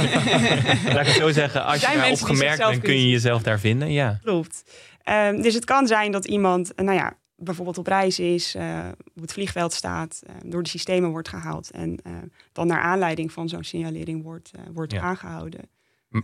[0.94, 1.64] laat ik het zo zeggen.
[1.64, 3.92] Als je daar opgemerkt bent, kun je jezelf daar vinden.
[3.92, 4.18] Ja.
[4.22, 4.62] Klopt.
[5.04, 9.22] Um, dus het kan zijn dat iemand, nou ja, bijvoorbeeld op reis is, uh, op
[9.22, 12.12] het vliegveld staat, uh, door de systemen wordt gehaald en uh,
[12.52, 15.00] dan naar aanleiding van zo'n signalering wordt, wordt ja.
[15.00, 15.61] aangehouden.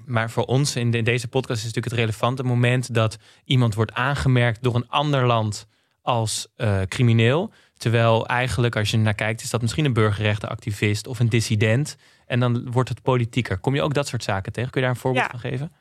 [0.04, 3.74] Maar voor ons in, de, in deze podcast is natuurlijk het relevante moment dat iemand
[3.74, 5.66] wordt aangemerkt door een ander land
[6.02, 6.52] als
[6.88, 7.52] crimineel.
[7.76, 11.96] Terwijl eigenlijk, als je naar kijkt, is dat misschien een burgerrechtenactivist of een dissident.
[12.26, 13.58] En dan wordt het politieker.
[13.58, 14.70] Kom je ook dat soort zaken tegen?
[14.70, 15.30] Kun je daar een voorbeeld ja.
[15.30, 15.72] van geven?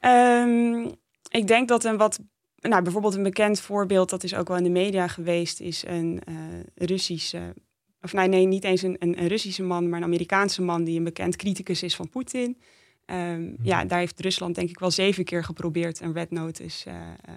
[0.00, 0.94] Um,
[1.28, 2.20] ik denk dat een wat.
[2.56, 6.22] Nou, bijvoorbeeld een bekend voorbeeld, dat is ook wel in de media geweest, is een
[6.28, 6.36] uh,
[6.74, 7.54] Russische.
[8.02, 10.98] Of nee, nee, niet eens een, een, een, Russische man, maar een Amerikaanse man die
[10.98, 12.58] een bekend criticus is van Poetin.
[13.12, 16.94] Um, ja, daar heeft Rusland denk ik wel zeven keer geprobeerd een red notice uh,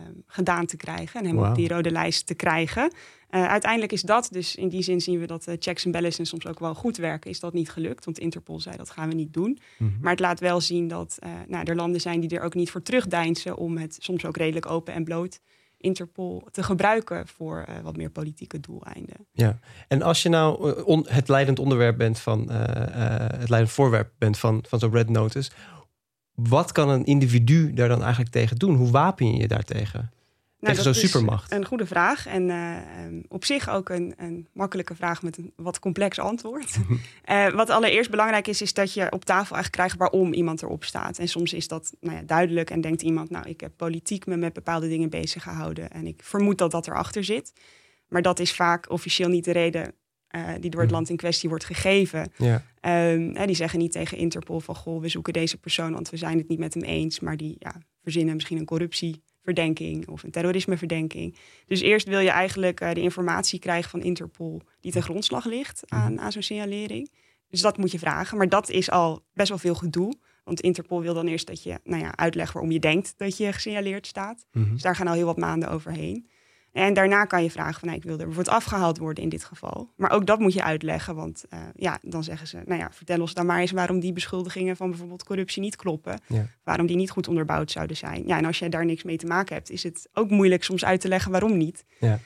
[0.07, 1.49] um, gedaan te krijgen en hem wow.
[1.49, 2.91] op die rode lijst te krijgen.
[3.31, 6.29] Uh, uiteindelijk is dat, dus in die zin zien we dat uh, checks en balances
[6.29, 8.05] soms ook wel goed werken, is dat niet gelukt.
[8.05, 9.59] Want Interpol zei dat gaan we niet doen.
[9.77, 9.97] Mm -hmm.
[10.01, 12.81] Maar het laat wel zien dat nou, er landen zijn die er ook niet voor
[12.81, 15.39] terugdeinzen om het soms ook redelijk open en bloot
[15.79, 19.27] Interpol te gebruiken voor uh, wat meer politieke doeleinden.
[19.31, 22.57] Ja, en als je nou on, het leidend onderwerp bent van uh,
[23.37, 25.51] het leidend voorwerp bent van, van zo'n red notice,
[26.33, 28.75] wat kan een individu daar dan eigenlijk tegen doen?
[28.75, 30.11] Hoe wapen je je daartegen?
[30.59, 31.51] Nou, tegen zo'n supermacht?
[31.51, 32.25] Een goede vraag.
[32.25, 36.77] En um, op zich ook een, een, makkelijke vraag met een wat complex antwoord.
[37.29, 40.83] uh, wat allereerst belangrijk is, is dat je op tafel eigenlijk krijgt waarom iemand erop
[40.83, 41.17] staat.
[41.17, 44.37] En soms is dat nou ja, duidelijk en denkt iemand, nou, ik heb politiek me
[44.37, 45.91] met bepaalde dingen bezig gehouden.
[45.91, 47.53] En ik vermoed dat dat erachter zit.
[48.07, 49.93] Maar dat is vaak officieel niet de reden
[50.35, 52.31] uh, die door het land in kwestie wordt gegeven.
[52.37, 52.63] Ja.
[53.11, 56.17] Um, hè, die zeggen niet tegen Interpol van, goh, we zoeken deze persoon, want we
[56.17, 57.19] zijn het niet met hem eens.
[57.19, 61.35] Maar die ja, verzinnen misschien een corruptie verdenking of een terrorismeverdenking.
[61.67, 65.83] Dus eerst wil je eigenlijk uh, de informatie krijgen van Interpol die ten grondslag ligt
[65.87, 67.11] aan, aan zo'n signalering.
[67.49, 68.37] Dus dat moet je vragen.
[68.37, 70.13] Maar dat is al best wel veel gedoe.
[70.43, 73.53] Want Interpol wil dan eerst dat je nou ja, uitlegt waarom je denkt dat je
[73.53, 74.45] gesignaleerd staat.
[74.51, 74.73] Mm -hmm.
[74.73, 76.29] Dus daar gaan al heel wat maanden overheen.
[76.79, 79.43] En daarna kan je vragen van, nou, ik wil er bijvoorbeeld afgehaald worden in dit
[79.43, 79.89] geval.
[79.95, 83.19] Maar ook dat moet je uitleggen, want uh, ja, dan zeggen ze, nou ja, vertel
[83.19, 86.19] ons dan maar eens waarom die beschuldigingen van bijvoorbeeld corruptie niet kloppen.
[86.27, 86.45] Ja.
[86.63, 88.23] Waarom die niet goed onderbouwd zouden zijn.
[88.27, 90.85] Ja, en als je daar niks mee te maken hebt, is het ook moeilijk soms
[90.85, 91.85] uit te leggen waarom niet.
[91.99, 92.19] Ja.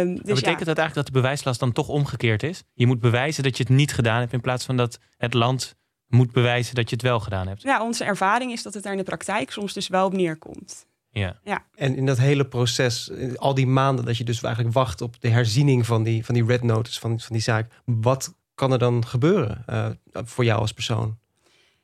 [0.00, 0.64] Um, dus betekent ja.
[0.64, 2.62] dat eigenlijk dat de bewijslast dan toch omgekeerd is?
[2.72, 5.74] Je moet bewijzen dat je het niet gedaan hebt in plaats van dat het land
[6.06, 7.62] moet bewijzen dat je het wel gedaan hebt.
[7.62, 10.86] Ja, onze ervaring is dat het daar in de praktijk soms dus wel op neerkomt.
[11.20, 11.36] Ja.
[11.44, 11.64] ja.
[11.74, 15.28] En in dat hele proces, al die maanden dat je dus eigenlijk wacht op de
[15.28, 17.72] herziening van die, van die red notice, van, van die zaak.
[17.84, 21.18] Wat kan er dan gebeuren uh, voor jou als persoon?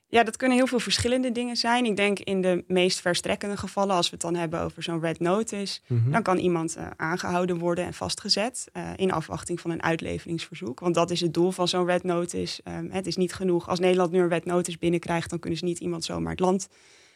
[0.09, 1.85] Ja, dat kunnen heel veel verschillende dingen zijn.
[1.85, 5.21] Ik denk in de meest verstrekkende gevallen, als we het dan hebben over zo'n red
[5.21, 6.13] notice, mm -hmm.
[6.13, 10.81] dan kan iemand uh, aangehouden worden en vastgezet uh, in afwachting van een uitleveringsverzoek.
[10.81, 12.63] Want dat is het doel van zo'n red notice.
[12.65, 13.69] Um, het is niet genoeg.
[13.69, 16.69] Als Nederland nu een red notice binnenkrijgt, dan kunnen ze niet iemand zomaar het land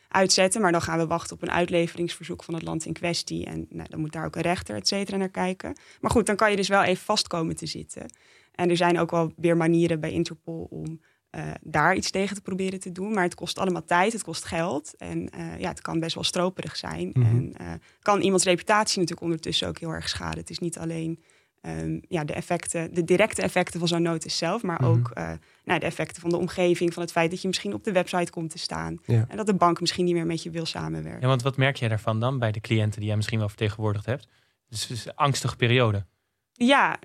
[0.08, 0.60] uitzetten.
[0.60, 3.44] Maar dan gaan we wachten op een uitleveringsverzoek van het land in kwestie.
[3.44, 5.76] En nou, dan moet daar ook een rechter, et cetera, naar kijken.
[6.00, 8.06] Maar goed, dan kan je dus wel even vast komen te zitten.
[8.54, 11.00] En er zijn ook wel weer manieren bij Interpol om
[11.36, 13.12] uh, daar iets tegen te proberen te doen.
[13.12, 14.94] Maar het kost allemaal tijd, het kost geld.
[14.96, 17.08] En uh, ja, het kan best wel stroperig zijn.
[17.08, 17.18] Mhm.
[17.18, 17.52] Mm -hmm.
[17.54, 20.38] En uh, kan iemands reputatie natuurlijk ondertussen ook heel erg schaden.
[20.38, 21.22] Het is niet alleen
[21.66, 24.90] um, ja, de effecten, de directe effecten van zo'n notice zelf, maar Mhm.
[24.90, 25.30] ook uh,
[25.64, 28.30] nou, de effecten van de omgeving, van het feit dat je misschien op de website
[28.30, 29.24] komt te staan Ja.
[29.28, 31.20] en dat de bank misschien niet meer met je wil samenwerken.
[31.20, 34.06] Ja, want wat merk jij daarvan dan bij de cliënten die jij misschien wel vertegenwoordigd
[34.06, 34.28] hebt?
[34.68, 36.04] Dus het is een angstige periode.
[36.52, 36.98] Ja,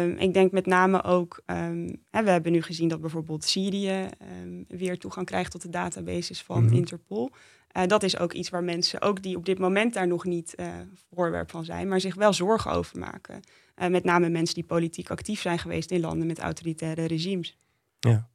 [0.00, 4.08] um, ik denk met name ook, um, hè, we hebben nu gezien dat bijvoorbeeld Syrië
[4.42, 6.74] um, weer toegang krijgt tot de databases van Mhm.
[6.74, 7.30] Interpol.
[7.76, 10.54] Uh, dat is ook iets waar mensen, ook die op dit moment daar nog niet
[10.56, 10.66] uh,
[11.14, 13.40] voorwerp van zijn, maar zich wel zorgen over maken.
[13.82, 17.56] Uh, met name mensen die politiek actief zijn geweest in landen met autoritaire regimes.
[17.98, 18.28] Ja.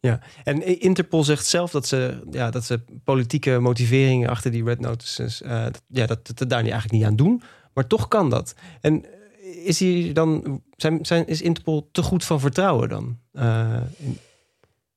[0.00, 4.80] Ja, en Interpol zegt zelf dat ze, ja, dat ze politieke motiveringen achter die red
[4.80, 7.42] notices, uh, ja, dat, dat, daar eigenlijk niet aan doen.
[7.72, 8.54] Maar toch kan dat.
[8.80, 9.04] En
[9.64, 13.18] is hier dan, zijn, zijn, is Interpol te goed van vertrouwen dan?
[13.32, 13.76] Uh,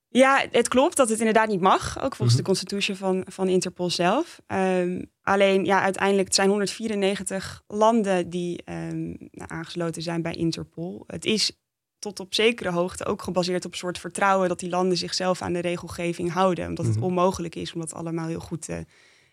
[0.10, 2.02] ja, het klopt dat het inderdaad niet mag.
[2.02, 2.52] Ook volgens de mhm.
[2.52, 4.42] constitutie van, van Interpol zelf.
[4.48, 11.04] Um, alleen, ja, uiteindelijk het zijn 194 landen die um, aangesloten zijn bij Interpol.
[11.08, 11.52] Het is
[12.00, 15.54] tot op zekere hoogte ook gebaseerd op een soort vertrouwen dat die landen zichzelf aan
[15.54, 16.68] de regelgeving houden.
[16.68, 17.04] Omdat het mhm.
[17.04, 18.86] onmogelijk is om dat allemaal heel goed te,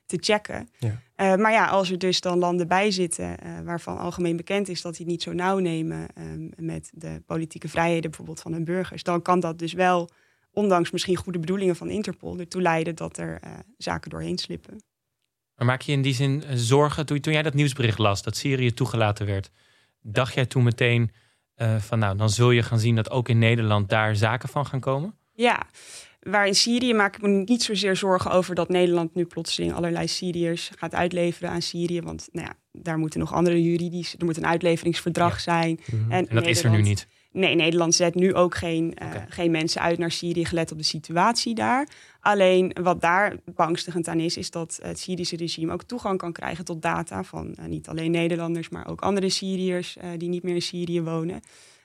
[0.07, 0.69] te checken.
[0.79, 0.89] Ja.
[1.17, 4.83] Uh, maar ja, als er dus dan landen bij zitten uh, waarvan algemeen bekend is
[4.83, 9.03] dat die niet zo nauw nemen um, met de politieke vrijheden bijvoorbeeld van hun burgers,
[9.03, 10.11] dan kan dat dus wel
[10.55, 14.83] ondanks misschien goede bedoelingen van Interpol, ertoe leiden dat er uh, zaken doorheen slippen.
[15.55, 18.37] Maar maak je in die zin eh, zorgen, toen, toen jij dat nieuwsbericht las, dat
[18.37, 19.51] Syrië toegelaten werd,
[20.01, 21.11] dacht jij toen meteen
[21.57, 24.67] uh, van nou, dan zul je gaan zien dat ook in Nederland daar zaken van
[24.67, 25.15] gaan komen?
[25.33, 25.67] Ja,
[26.21, 30.09] waar in Syrië maak ik me niet zozeer zorgen over dat Nederland nu plotseling allerlei
[30.09, 32.01] Syriërs gaat uitleveren aan Syrië.
[32.01, 35.81] Want nou ja, daar moeten nog andere juridisch, er moet een uitleveringsverdrag zijn.
[35.87, 36.13] Mhm.
[36.13, 37.07] en, en, dat is er nu niet.
[37.35, 40.85] Nee, Nederland zet nu ook geen, uh, geen mensen uit naar Syrië, gelet op de
[40.85, 41.89] situatie daar.
[42.21, 46.65] Alleen wat daar beangstigend aan is, is dat het Syrische regime ook toegang kan krijgen
[46.65, 50.55] tot data van uh, niet alleen Nederlanders, maar ook andere Syriërs uh, die niet meer
[50.55, 51.41] in Syrië wonen.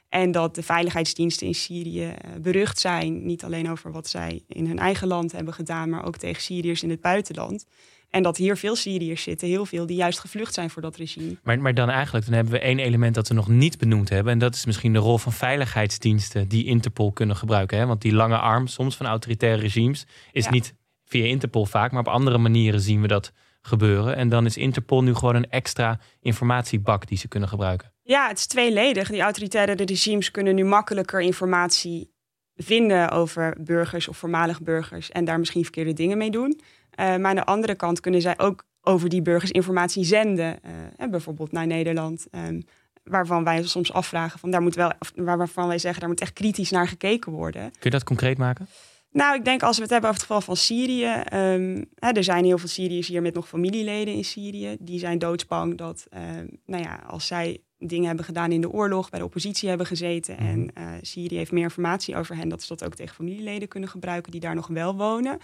[0.10, 4.80] En dat de veiligheidsdiensten in Syrië berucht zijn, niet alleen over wat zij in hun
[4.80, 7.66] eigen land hebben gedaan, maar ook tegen Syriërs in het buitenland.
[8.10, 11.38] En dat hier veel Syriërs zitten, heel veel, die juist gevlucht zijn voor dat regime.
[11.44, 14.34] Maar, maar dan eigenlijk, dan hebben we één element dat we nog niet benoemd hebben.
[14.34, 17.78] En dat is misschien de rol van veiligheidsdiensten die Interpol kunnen gebruiken.
[17.78, 17.86] Hè?
[17.86, 20.74] Want die lange arm, soms van autoritaire regimes, is niet
[21.06, 24.16] via Interpol vaak, maar op andere manieren zien we dat gebeuren.
[24.16, 27.92] En dan is Interpol nu gewoon een extra informatiebak die ze kunnen gebruiken.
[28.04, 29.10] Ja, het is tweeledig.
[29.10, 32.12] Die autoritaire regimes kunnen nu makkelijker informatie
[32.56, 36.60] vinden over burgers of voormalig burgers en daar misschien verkeerde dingen mee doen.
[37.00, 40.60] Uh, maar aan de andere kant kunnen zij ook over die burgers informatie zenden.
[41.00, 42.28] Uh, bijvoorbeeld naar Nederland.
[42.32, 42.64] Um,
[43.04, 46.72] waarvan wij soms afvragen van daar moet wel, waarvan wij zeggen daar moet echt kritisch
[46.72, 47.62] naar gekeken worden.
[47.62, 48.68] Kun je dat concreet maken?
[49.12, 51.24] Nou, ik denk als we het hebben over het geval van Syrië.
[51.34, 54.78] Um, hè, er zijn heel veel Syriërs hier met nog familieleden in Syrië.
[54.80, 56.20] Die zijn doodsbang dat, uh,
[56.66, 60.36] nou ja, als zij dingen hebben gedaan in de oorlog, bij de oppositie hebben gezeten.
[60.36, 60.46] Mhm.
[60.46, 63.90] En uh, Syrië heeft meer informatie over hen, dat ze dat ook tegen familieleden kunnen
[63.90, 65.38] gebruiken die daar nog wel wonen.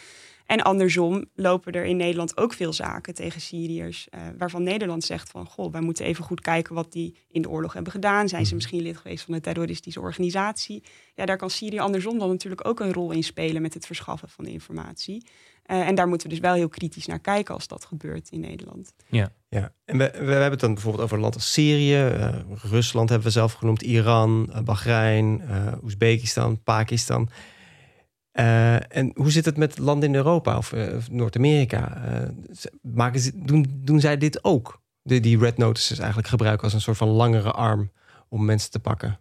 [0.45, 5.29] En andersom lopen er in Nederland ook veel zaken tegen Syriërs, uh, waarvan Nederland zegt
[5.29, 8.29] van, goh, wij moeten even goed kijken wat die in de oorlog hebben gedaan.
[8.29, 8.55] Zijn ze mhm.
[8.55, 10.84] misschien lid geweest van een terroristische organisatie?
[11.15, 14.29] Ja, daar kan Syrië andersom dan natuurlijk ook een rol in spelen met het verschaffen
[14.29, 15.25] van de informatie.
[15.71, 18.39] Uh, en daar moeten we dus wel heel kritisch naar kijken als dat gebeurt in
[18.39, 18.93] Nederland.
[19.08, 19.71] Ja, ja.
[19.86, 23.27] en we, we hebben het dan bijvoorbeeld over een land als Syrië, uh, Rusland hebben
[23.27, 25.41] we zelf genoemd, Iran, uh, Bahrein,
[25.84, 27.29] Oezbekistan, Pakistan.
[28.39, 32.02] Uh, en hoe zit het met landen in Europa of, uh, of Noord-Amerika?
[32.95, 34.82] Uh, doen, doen zij dit ook?
[35.02, 37.91] De, die red notices eigenlijk gebruiken als een soort van langere arm
[38.30, 39.19] om mensen te pakken?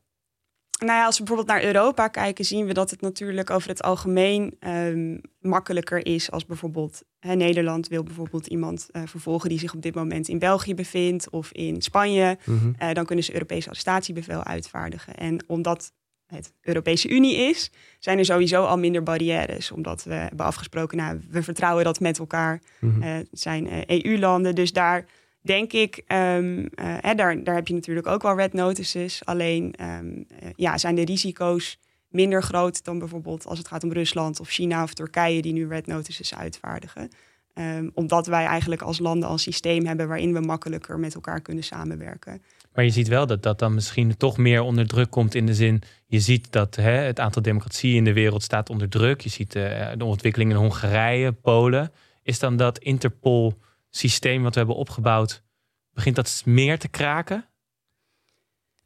[0.78, 3.82] Nou ja, als we bijvoorbeeld naar Europa kijken, zien we dat het natuurlijk over het
[3.82, 9.82] algemeen um, makkelijker is als bijvoorbeeld hè, Nederland wil bijvoorbeeld iemand vervolgen die zich op
[9.82, 12.38] dit moment in België bevindt of in Spanje.
[12.44, 12.94] Mm -hmm.
[12.94, 15.14] dan kunnen ze Europese arrestatiebevel uitvaardigen.
[15.14, 15.92] En omdat
[16.26, 19.70] het Europese Unie is, zijn er sowieso al minder barrières.
[19.70, 22.60] Omdat we hebben afgesproken, nou, we vertrouwen dat met elkaar.
[22.80, 25.06] Mm het zijn EU-landen, eh, e dus daar
[25.40, 26.68] denk ik, um,
[27.16, 29.24] daar, daar heb je natuurlijk ook wel red notices.
[29.24, 30.22] Alleen ehm,
[30.56, 34.82] ja, zijn de risico's minder groot dan bijvoorbeeld als het gaat om Rusland of China
[34.82, 37.10] of Turkije die nu red notices uitvaardigen.
[37.54, 41.40] Um, omdat wij eigenlijk als landen al een systeem hebben waarin we makkelijker met elkaar
[41.40, 42.42] kunnen samenwerken.
[42.72, 45.54] Maar je ziet wel dat dat dan misschien toch meer onder druk komt in de
[45.54, 49.20] zin, je ziet dat hè, het aantal democratieën in de wereld staat onder druk.
[49.20, 51.92] Je ziet uh, de ontwikkeling in Hongarije, Polen.
[52.22, 55.42] Is dan dat Interpol-systeem wat we hebben opgebouwd,
[55.92, 57.48] begint dat meer te kraken?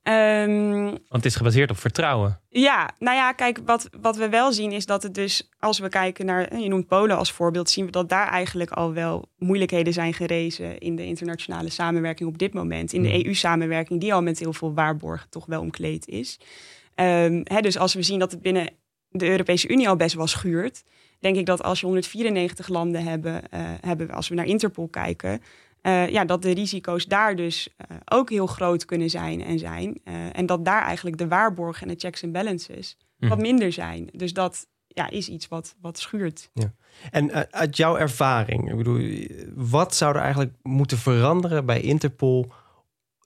[0.08, 2.40] Um, Want het is gebaseerd op vertrouwen.
[2.48, 5.88] Ja, nou ja, kijk, wat, wat we wel zien is dat het dus, als we
[5.88, 9.92] kijken naar, je noemt Polen als voorbeeld, zien we dat daar eigenlijk al wel moeilijkheden
[9.92, 12.92] zijn gerezen in de internationale samenwerking op dit moment.
[12.92, 13.24] In de hmm.
[13.24, 16.40] EU-samenwerking, die al met heel veel waarborgen toch wel omkleed is.
[16.94, 18.70] Um, hè, dus als we zien dat het binnen
[19.10, 20.84] de Europese Unie al best wel schuurt,
[21.20, 25.42] denk ik dat als je 194 landen hebben, uh, hebben als we naar Interpol kijken,
[25.82, 30.00] uh, ja, dat de risico's daar dus uh, ook heel groot kunnen zijn en zijn.
[30.04, 33.28] Uh, en dat daar eigenlijk de waarborgen en de checks en balances mm.
[33.28, 34.08] wat minder zijn.
[34.12, 36.50] Dus dat ja, is iets wat, wat schuurt.
[36.52, 36.72] Ja.
[37.10, 42.52] En uit jouw ervaring, ik bedoel, wat zou er eigenlijk moeten veranderen bij Interpol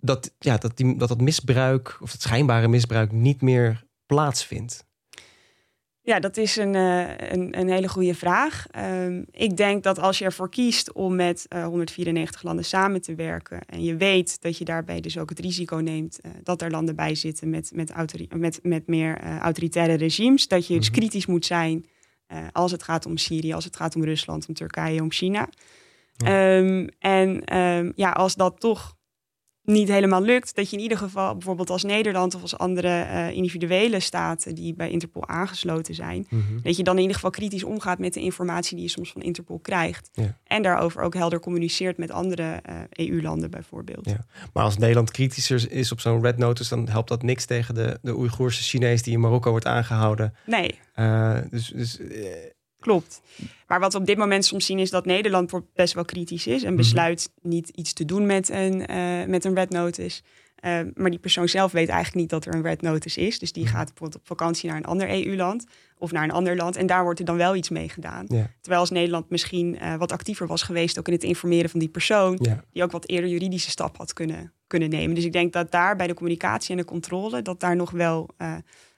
[0.00, 4.86] dat, ja, dat, die, dat dat misbruik of het schijnbare misbruik niet meer plaatsvindt?
[6.04, 8.66] Ja, dat is een, uh, een, een, hele goede vraag.
[8.76, 13.14] Um, ik denk dat als je ervoor kiest om met uh, 194 landen samen te
[13.14, 16.70] werken en je weet dat je daarbij dus ook het risico neemt uh, dat er
[16.70, 17.92] landen bij zitten met, met,
[18.34, 20.96] met, met meer autoritaire regimes, dat je dus -hmm.
[20.96, 21.86] kritisch moet zijn
[22.52, 25.48] als het gaat om Syrië, als het gaat om Rusland, om Turkije, om China.
[26.16, 26.56] Ja.
[26.56, 28.96] Um, en um, ja, als dat toch
[29.64, 33.30] niet helemaal lukt, dat je in ieder geval bijvoorbeeld als Nederland of als andere uh,
[33.30, 36.62] individuele staten die bij Interpol aangesloten zijn, mm -hmm.
[36.62, 39.22] dat je dan in ieder geval kritisch omgaat met de informatie die je soms van
[39.22, 40.10] Interpol krijgt.
[40.12, 40.38] Ja.
[40.44, 44.08] En daarover ook helder communiceert met andere uh, EU-landen bijvoorbeeld.
[44.08, 44.26] Ja.
[44.52, 47.98] Maar als Nederland kritischer is op zo'n red notice, dan helpt dat niks tegen de,
[48.02, 50.34] de Oeigoerse Chinees die in Marokko wordt aangehouden.
[50.46, 50.78] Nee.
[50.96, 51.98] Uh, dus, dus
[52.82, 53.20] Klopt.
[53.66, 56.62] Maar wat we op dit moment soms zien is dat Nederland best wel kritisch is
[56.62, 60.22] en besluit niet iets te doen met een, uh, met een red notice.
[60.64, 63.38] Uh, maar die persoon zelf weet eigenlijk niet dat er een red notice is.
[63.38, 65.66] Dus die gaat bijvoorbeeld op vakantie naar een ander EU-land
[65.98, 66.76] of naar een ander land.
[66.76, 68.24] En daar wordt er dan wel iets mee gedaan.
[68.28, 68.50] Ja.
[68.60, 71.88] Terwijl als Nederland misschien uh, wat actiever was geweest, ook in het informeren van die
[71.88, 72.64] persoon, ja.
[72.72, 75.14] die ook wat eerder juridische stap had kunnen, kunnen nemen.
[75.14, 78.30] Dus ik denk dat daar bij de communicatie en de controle, dat daar nog wel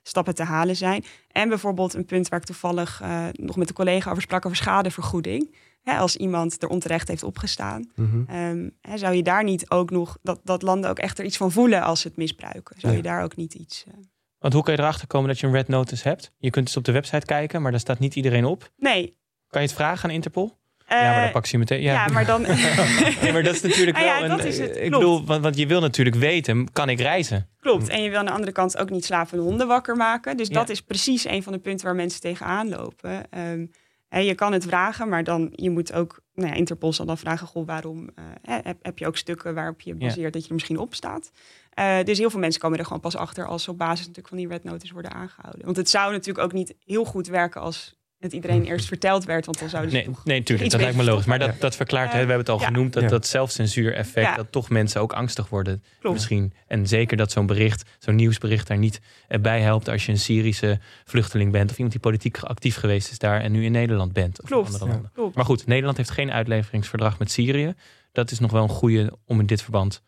[0.09, 1.05] stappen te halen zijn.
[1.31, 4.57] En bijvoorbeeld een punt waar ik toevallig uh, nog met een collega over sprak over
[4.57, 5.55] schadevergoeding.
[5.83, 8.37] Hè, als iemand er onterecht heeft opgestaan, mm -hmm.
[8.37, 11.37] um, hè, zou je daar niet ook nog dat, dat landen ook echt er iets
[11.37, 12.81] van voelen als ze het misbruiken?
[12.81, 12.99] Zou ja.
[12.99, 13.85] je daar ook niet iets.
[13.89, 13.95] Uh...
[14.39, 16.33] Want hoe kan je erachter komen dat je een red notice hebt?
[16.39, 18.71] Je kunt dus op de website kijken, maar daar staat niet iedereen op.
[18.77, 19.17] Nee.
[19.49, 20.57] Kan je het vragen aan Interpol?
[20.93, 21.83] Uh, ja, maar dan pak je meteen.
[21.83, 22.43] Ja, ja maar dan.
[23.33, 24.07] maar dat is natuurlijk wel.
[24.07, 24.77] ja, dat een, is het.
[24.77, 27.49] Ik bedoel, want, want je wil natuurlijk weten: kan ik reizen?
[27.61, 27.89] Klopt.
[27.89, 30.37] En je wil aan de andere kant ook niet slapende honden wakker maken.
[30.37, 33.27] Dus dat is precies een van de punten waar mensen tegenaan lopen.
[33.39, 33.71] Um,
[34.09, 36.23] en je kan het vragen, maar dan je moet ook.
[36.35, 39.81] Nou ja, Interpol zal dan vragen: goh, waarom uh, heb, heb, je ook stukken waarop
[39.81, 41.31] je baseert dat je er misschien op staat?
[41.79, 44.29] Uh, dus heel veel mensen komen er gewoon pas achter als ze op basis natuurlijk
[44.29, 45.65] van die red notice worden aangehouden.
[45.65, 47.95] Want het zou natuurlijk ook niet heel goed werken als
[48.25, 51.05] het iedereen eerst verteld werd, want dan zouden ze nee, nee, tuurlijk, dat lijkt me
[51.05, 51.25] logisch.
[51.25, 52.67] Maar dat, dat verklaart, uh, hè, we hebben het al ja.
[52.67, 54.37] genoemd, dat, dat zelfcensuur-effect, ja.
[54.37, 56.17] dat toch mensen ook angstig worden Klopt.
[56.17, 56.53] misschien.
[56.67, 59.01] En zeker dat zo'n bericht, zo'n nieuwsbericht daar niet
[59.41, 63.19] bij helpt als je een Syrische vluchteling bent of iemand die politiek actief geweest is
[63.19, 64.43] daar en nu in Nederland bent.
[64.43, 64.67] Of Klopt.
[64.67, 65.11] andere landen.
[65.15, 65.35] Klopt.
[65.35, 67.75] Maar goed, Nederland heeft geen uitleveringsverdrag met Syrië.
[68.13, 70.03] Dat is nog wel een goede om in dit verband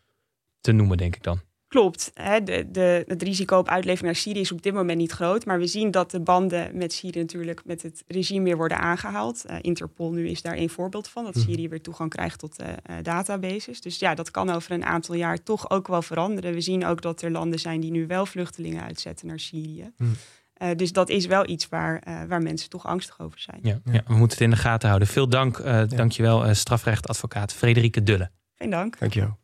[0.61, 1.41] te noemen, denk ik dan.
[1.77, 2.11] Klopt.
[2.15, 5.45] Hè, de, de, het risico op uitlevering naar Syrië is op dit moment niet groot.
[5.45, 9.45] Maar we zien dat de banden met Syrië natuurlijk met het regime weer worden aangehaald.
[9.47, 11.25] Uh, Interpol nu is daar een voorbeeld van.
[11.25, 12.67] Dat Syrië weer toegang krijgt tot uh,
[13.03, 13.81] databases.
[13.81, 16.55] Dus ja, dat kan over een aantal jaar toch ook wel veranderen.
[16.55, 19.93] We zien ook dat er landen zijn die nu wel vluchtelingen uitzetten naar Syrië.
[19.97, 20.13] Hmm.
[20.63, 23.59] Uh, dus dat is wel iets waar, uh, waar mensen toch angstig over zijn.
[23.63, 25.09] Ja, ja, we moeten het in de gaten houden.
[25.09, 25.85] Veel dank, uh, ja.
[25.85, 28.31] dankjewel strafrechtadvocaat Frederike Dulle.
[28.55, 28.99] Geen dank.
[28.99, 29.39] Dankjewel.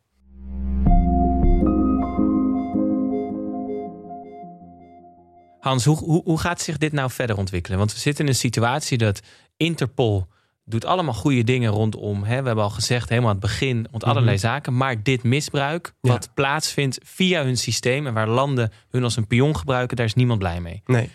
[5.63, 7.77] Hans, hoe, hoe, hoe gaat zich dit nou verder ontwikkelen?
[7.77, 9.21] Want we zitten in een situatie dat
[9.57, 10.27] Interpol
[10.65, 12.23] doet allemaal goede dingen rondom.
[12.23, 12.39] Hè?
[12.41, 14.09] We hebben al gezegd, helemaal aan het begin, rond mm-hmm.
[14.09, 14.77] allerlei zaken.
[14.77, 16.11] Maar dit misbruik, ja.
[16.11, 18.07] wat plaatsvindt via hun systeem...
[18.07, 20.81] en waar landen hun als een pion gebruiken, daar is niemand blij mee.
[20.85, 21.09] Nee.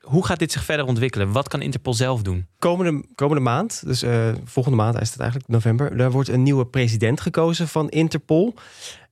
[0.00, 1.32] Hoe gaat dit zich verder ontwikkelen?
[1.32, 2.46] Wat kan Interpol zelf doen?
[2.58, 5.96] Komende, komende maand, dus uh, volgende maand is het eigenlijk november...
[5.96, 8.54] daar wordt een nieuwe president gekozen van Interpol...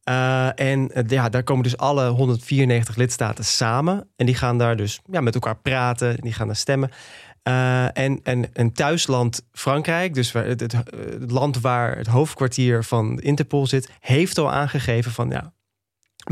[0.08, 4.08] Uh, en uh, ja, daar komen dus alle 194 lidstaten samen.
[4.16, 6.16] En die gaan daar dus ja, met elkaar praten.
[6.20, 6.90] Die gaan daar stemmen.
[7.48, 10.74] Uh, en, en een thuisland Frankrijk, dus het, het,
[11.30, 15.52] land waar het hoofdkwartier van Interpol zit, heeft al aangegeven van ja,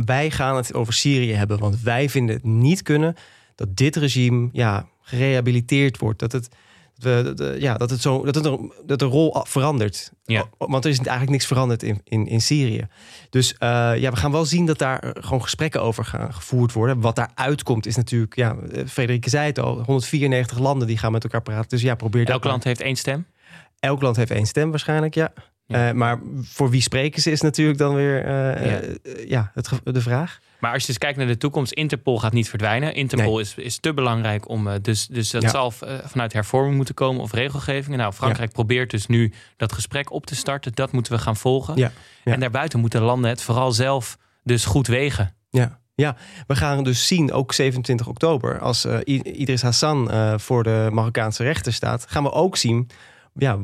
[0.05, 1.59] wij gaan het over Syrië hebben.
[1.59, 3.15] Want wij vinden het niet kunnen
[3.55, 6.19] dat dit regime ja, gerehabiliteerd wordt.
[6.19, 6.49] Dat het
[6.99, 8.45] de, ja, dat, het zo, dat, het
[8.87, 10.13] dat de rol verandert.
[10.25, 10.45] Ja.
[10.59, 12.87] Want er is eigenlijk niks veranderd in, in, in Syrië.
[13.31, 13.59] Dus uh,
[13.97, 17.01] ja, we gaan wel zien dat daar gewoon gesprekken over gaan gevoerd worden.
[17.01, 18.57] Wat daar uitkomt is natuurlijk, ja,
[18.87, 21.69] Frederike zei het al, 194 landen die gaan met elkaar praten.
[21.69, 23.27] Dus ja, probeer Elk land heeft één stem?
[23.79, 25.33] Elk land heeft één stem waarschijnlijk, ja.
[25.67, 25.89] Ja.
[25.89, 28.81] Uh, maar voor wie spreken ze is natuurlijk dan weer uh, ja.
[29.27, 30.41] Ja, het, de vraag.
[30.59, 32.95] Maar als je dus kijkt naar de toekomst, Interpol gaat niet verdwijnen.
[32.95, 33.43] Interpol nee.
[33.43, 34.69] is, is te belangrijk om.
[34.83, 35.49] dus, dus dat ja.
[35.49, 35.71] zal
[36.05, 37.99] vanuit hervorming moeten komen of regelgevingen.
[37.99, 40.73] Nou, Frankrijk probeert dus nu dat gesprek op te starten.
[40.75, 41.93] Dat moeten we gaan volgen.
[42.25, 45.35] En daarbuiten moeten landen het vooral zelf dus goed wegen.
[45.51, 45.81] Ja.
[45.95, 46.17] Ja,
[46.47, 50.11] we gaan dus zien, ook 27 oktober, als Idris Hassan
[50.41, 52.91] voor de Marokkaanse rechter staat, gaan we ook zien
[53.39, 53.59] ja,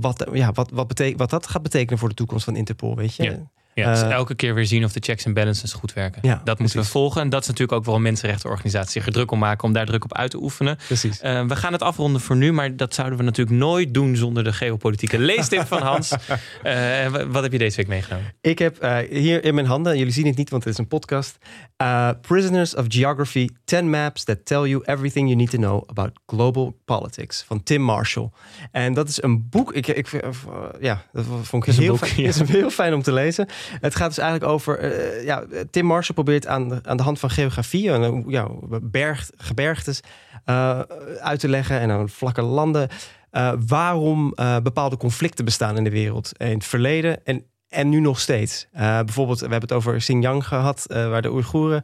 [0.00, 3.14] wat, ja, wat, wat, betek, wat dat gaat betekenen voor de toekomst van Interpol, weet
[3.14, 3.22] je?
[3.22, 3.50] Ja.
[3.78, 6.20] Ja, dus Eh, elke keer weer zien of de checks en balances goed werken.
[6.22, 7.20] Ja, dat moeten we volgen.
[7.20, 10.04] En dat is natuurlijk ook waarom mensenrechtenorganisaties zich er druk om maken om daar druk
[10.04, 10.78] op uit te oefenen.
[10.86, 11.20] Precies.
[11.20, 14.44] Eh, we gaan het afronden voor nu, maar dat zouden we natuurlijk nooit doen zonder
[14.44, 16.14] de geopolitieke leestip van Hans.
[16.62, 18.34] Eh, wat heb je deze week meegenomen?
[18.40, 21.38] Ik heb hier in mijn handen, jullie zien het niet, want het is een podcast.
[22.20, 26.76] Prisoners of Geography: 10 Maps That Tell You Everything You Need to Know About Global
[26.84, 28.30] Politics van Tim Marshall.
[28.72, 29.72] En dat is een boek.
[29.72, 30.08] Ik, ik,
[30.80, 32.28] ja, dat vond ik is een heel, boek, fijn, ja.
[32.42, 33.48] is heel fijn om te lezen.
[33.80, 34.78] Het gaat dus eigenlijk over.
[34.78, 38.48] eh, ja, Tim Marshall probeert aan de, aan de hand van geografie, en, eh, ja,
[38.82, 40.00] berg, gebergtes
[40.44, 40.80] eh,
[41.20, 42.88] uit te leggen en aan vlakke landen.
[43.66, 46.32] waarom bepaalde conflicten bestaan in de wereld.
[46.36, 48.68] In het verleden en, en nu nog steeds.
[48.72, 51.82] Bijvoorbeeld, we hebben het over Xinjiang gehad, eh, waar de Oeigoeren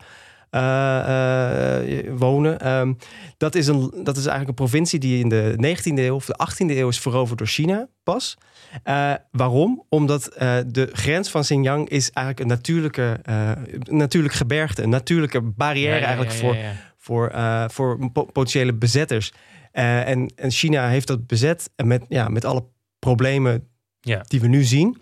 [2.19, 2.61] wonen.
[2.61, 2.93] Ehm,
[3.37, 6.39] dat, is een, dat is eigenlijk een provincie die in de 19e eeuw of de
[6.39, 8.37] 18e eeuw is veroverd door China pas.
[8.83, 9.85] Eh, waarom?
[9.89, 13.53] Omdat eh, de grens van Xinjiang is eigenlijk een natuurlijke, eh,
[13.85, 16.57] natuurlijk gebergte, een natuurlijke barrière Ja, ja, eigenlijk voor,
[16.97, 17.33] voor,
[17.71, 19.33] voor po- potentiële bezetters.
[19.73, 22.65] En, en China heeft dat bezet en met, ja, met alle
[22.99, 23.69] problemen
[24.01, 24.25] Ja.
[24.27, 25.01] die we nu zien.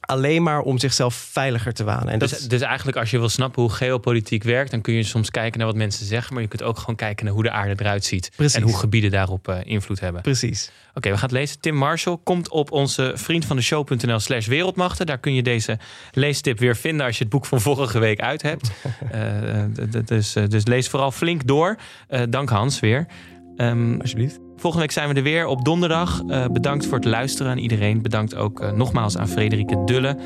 [0.00, 2.08] Alleen maar om zichzelf veiliger te wanen.
[2.08, 5.30] En Dus, dus eigenlijk als je wil snappen hoe geopolitiek werkt, dan kun je soms
[5.30, 7.74] kijken naar wat mensen zeggen, maar je kunt ook gewoon kijken naar hoe de aarde
[7.76, 8.54] eruit ziet Precies.
[8.54, 10.22] en hoe gebieden daarop eh, invloed hebben.
[10.22, 10.70] precies.
[10.94, 11.60] Oké, we gaan het lezen.
[11.60, 15.06] Tim Marshall komt op onze vriendvandeshow.nl slash wereldmachten.
[15.06, 15.78] Daar kun je deze
[16.12, 18.70] leestip weer vinden als je het boek van vorige week uit hebt.
[19.10, 19.68] Eh, eh,
[20.04, 21.76] dus, dus lees vooral flink door.
[22.28, 23.06] Dank Hans weer.
[23.60, 24.38] Ehm, Alsjeblieft.
[24.56, 26.22] volgende week zijn we er weer op donderdag.
[26.28, 28.02] Eh, bedankt voor het luisteren aan iedereen.
[28.02, 30.16] Bedankt ook eh, nogmaals aan Frederike Dulle.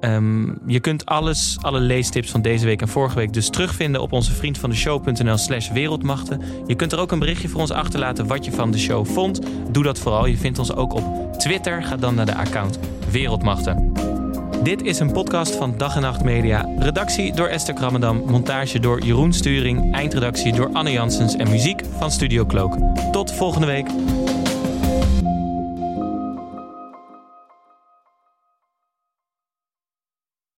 [0.00, 4.12] Ehm, je kunt alles, alle leestips van deze week en vorige week dus terugvinden op
[4.12, 6.40] onze vriendvandeshow.nl slash wereldmachten.
[6.66, 9.40] Je kunt er ook een berichtje voor ons achterlaten wat je van de show vond.
[9.70, 10.26] Doe dat vooral.
[10.26, 11.82] Je vindt ons ook op Twitter.
[11.82, 12.78] Ga dan naar de account
[13.10, 13.92] Wereldmachten.
[14.68, 16.68] Dit is een podcast van Dag en Nacht Media.
[16.78, 18.22] Redactie door Esther Krammerdam.
[18.26, 19.94] Montage door Jeroen Sturing.
[19.94, 21.36] Eindredactie door Anne Janssens.
[21.36, 22.76] En muziek van Studio Cloak.
[23.12, 23.86] Tot volgende week.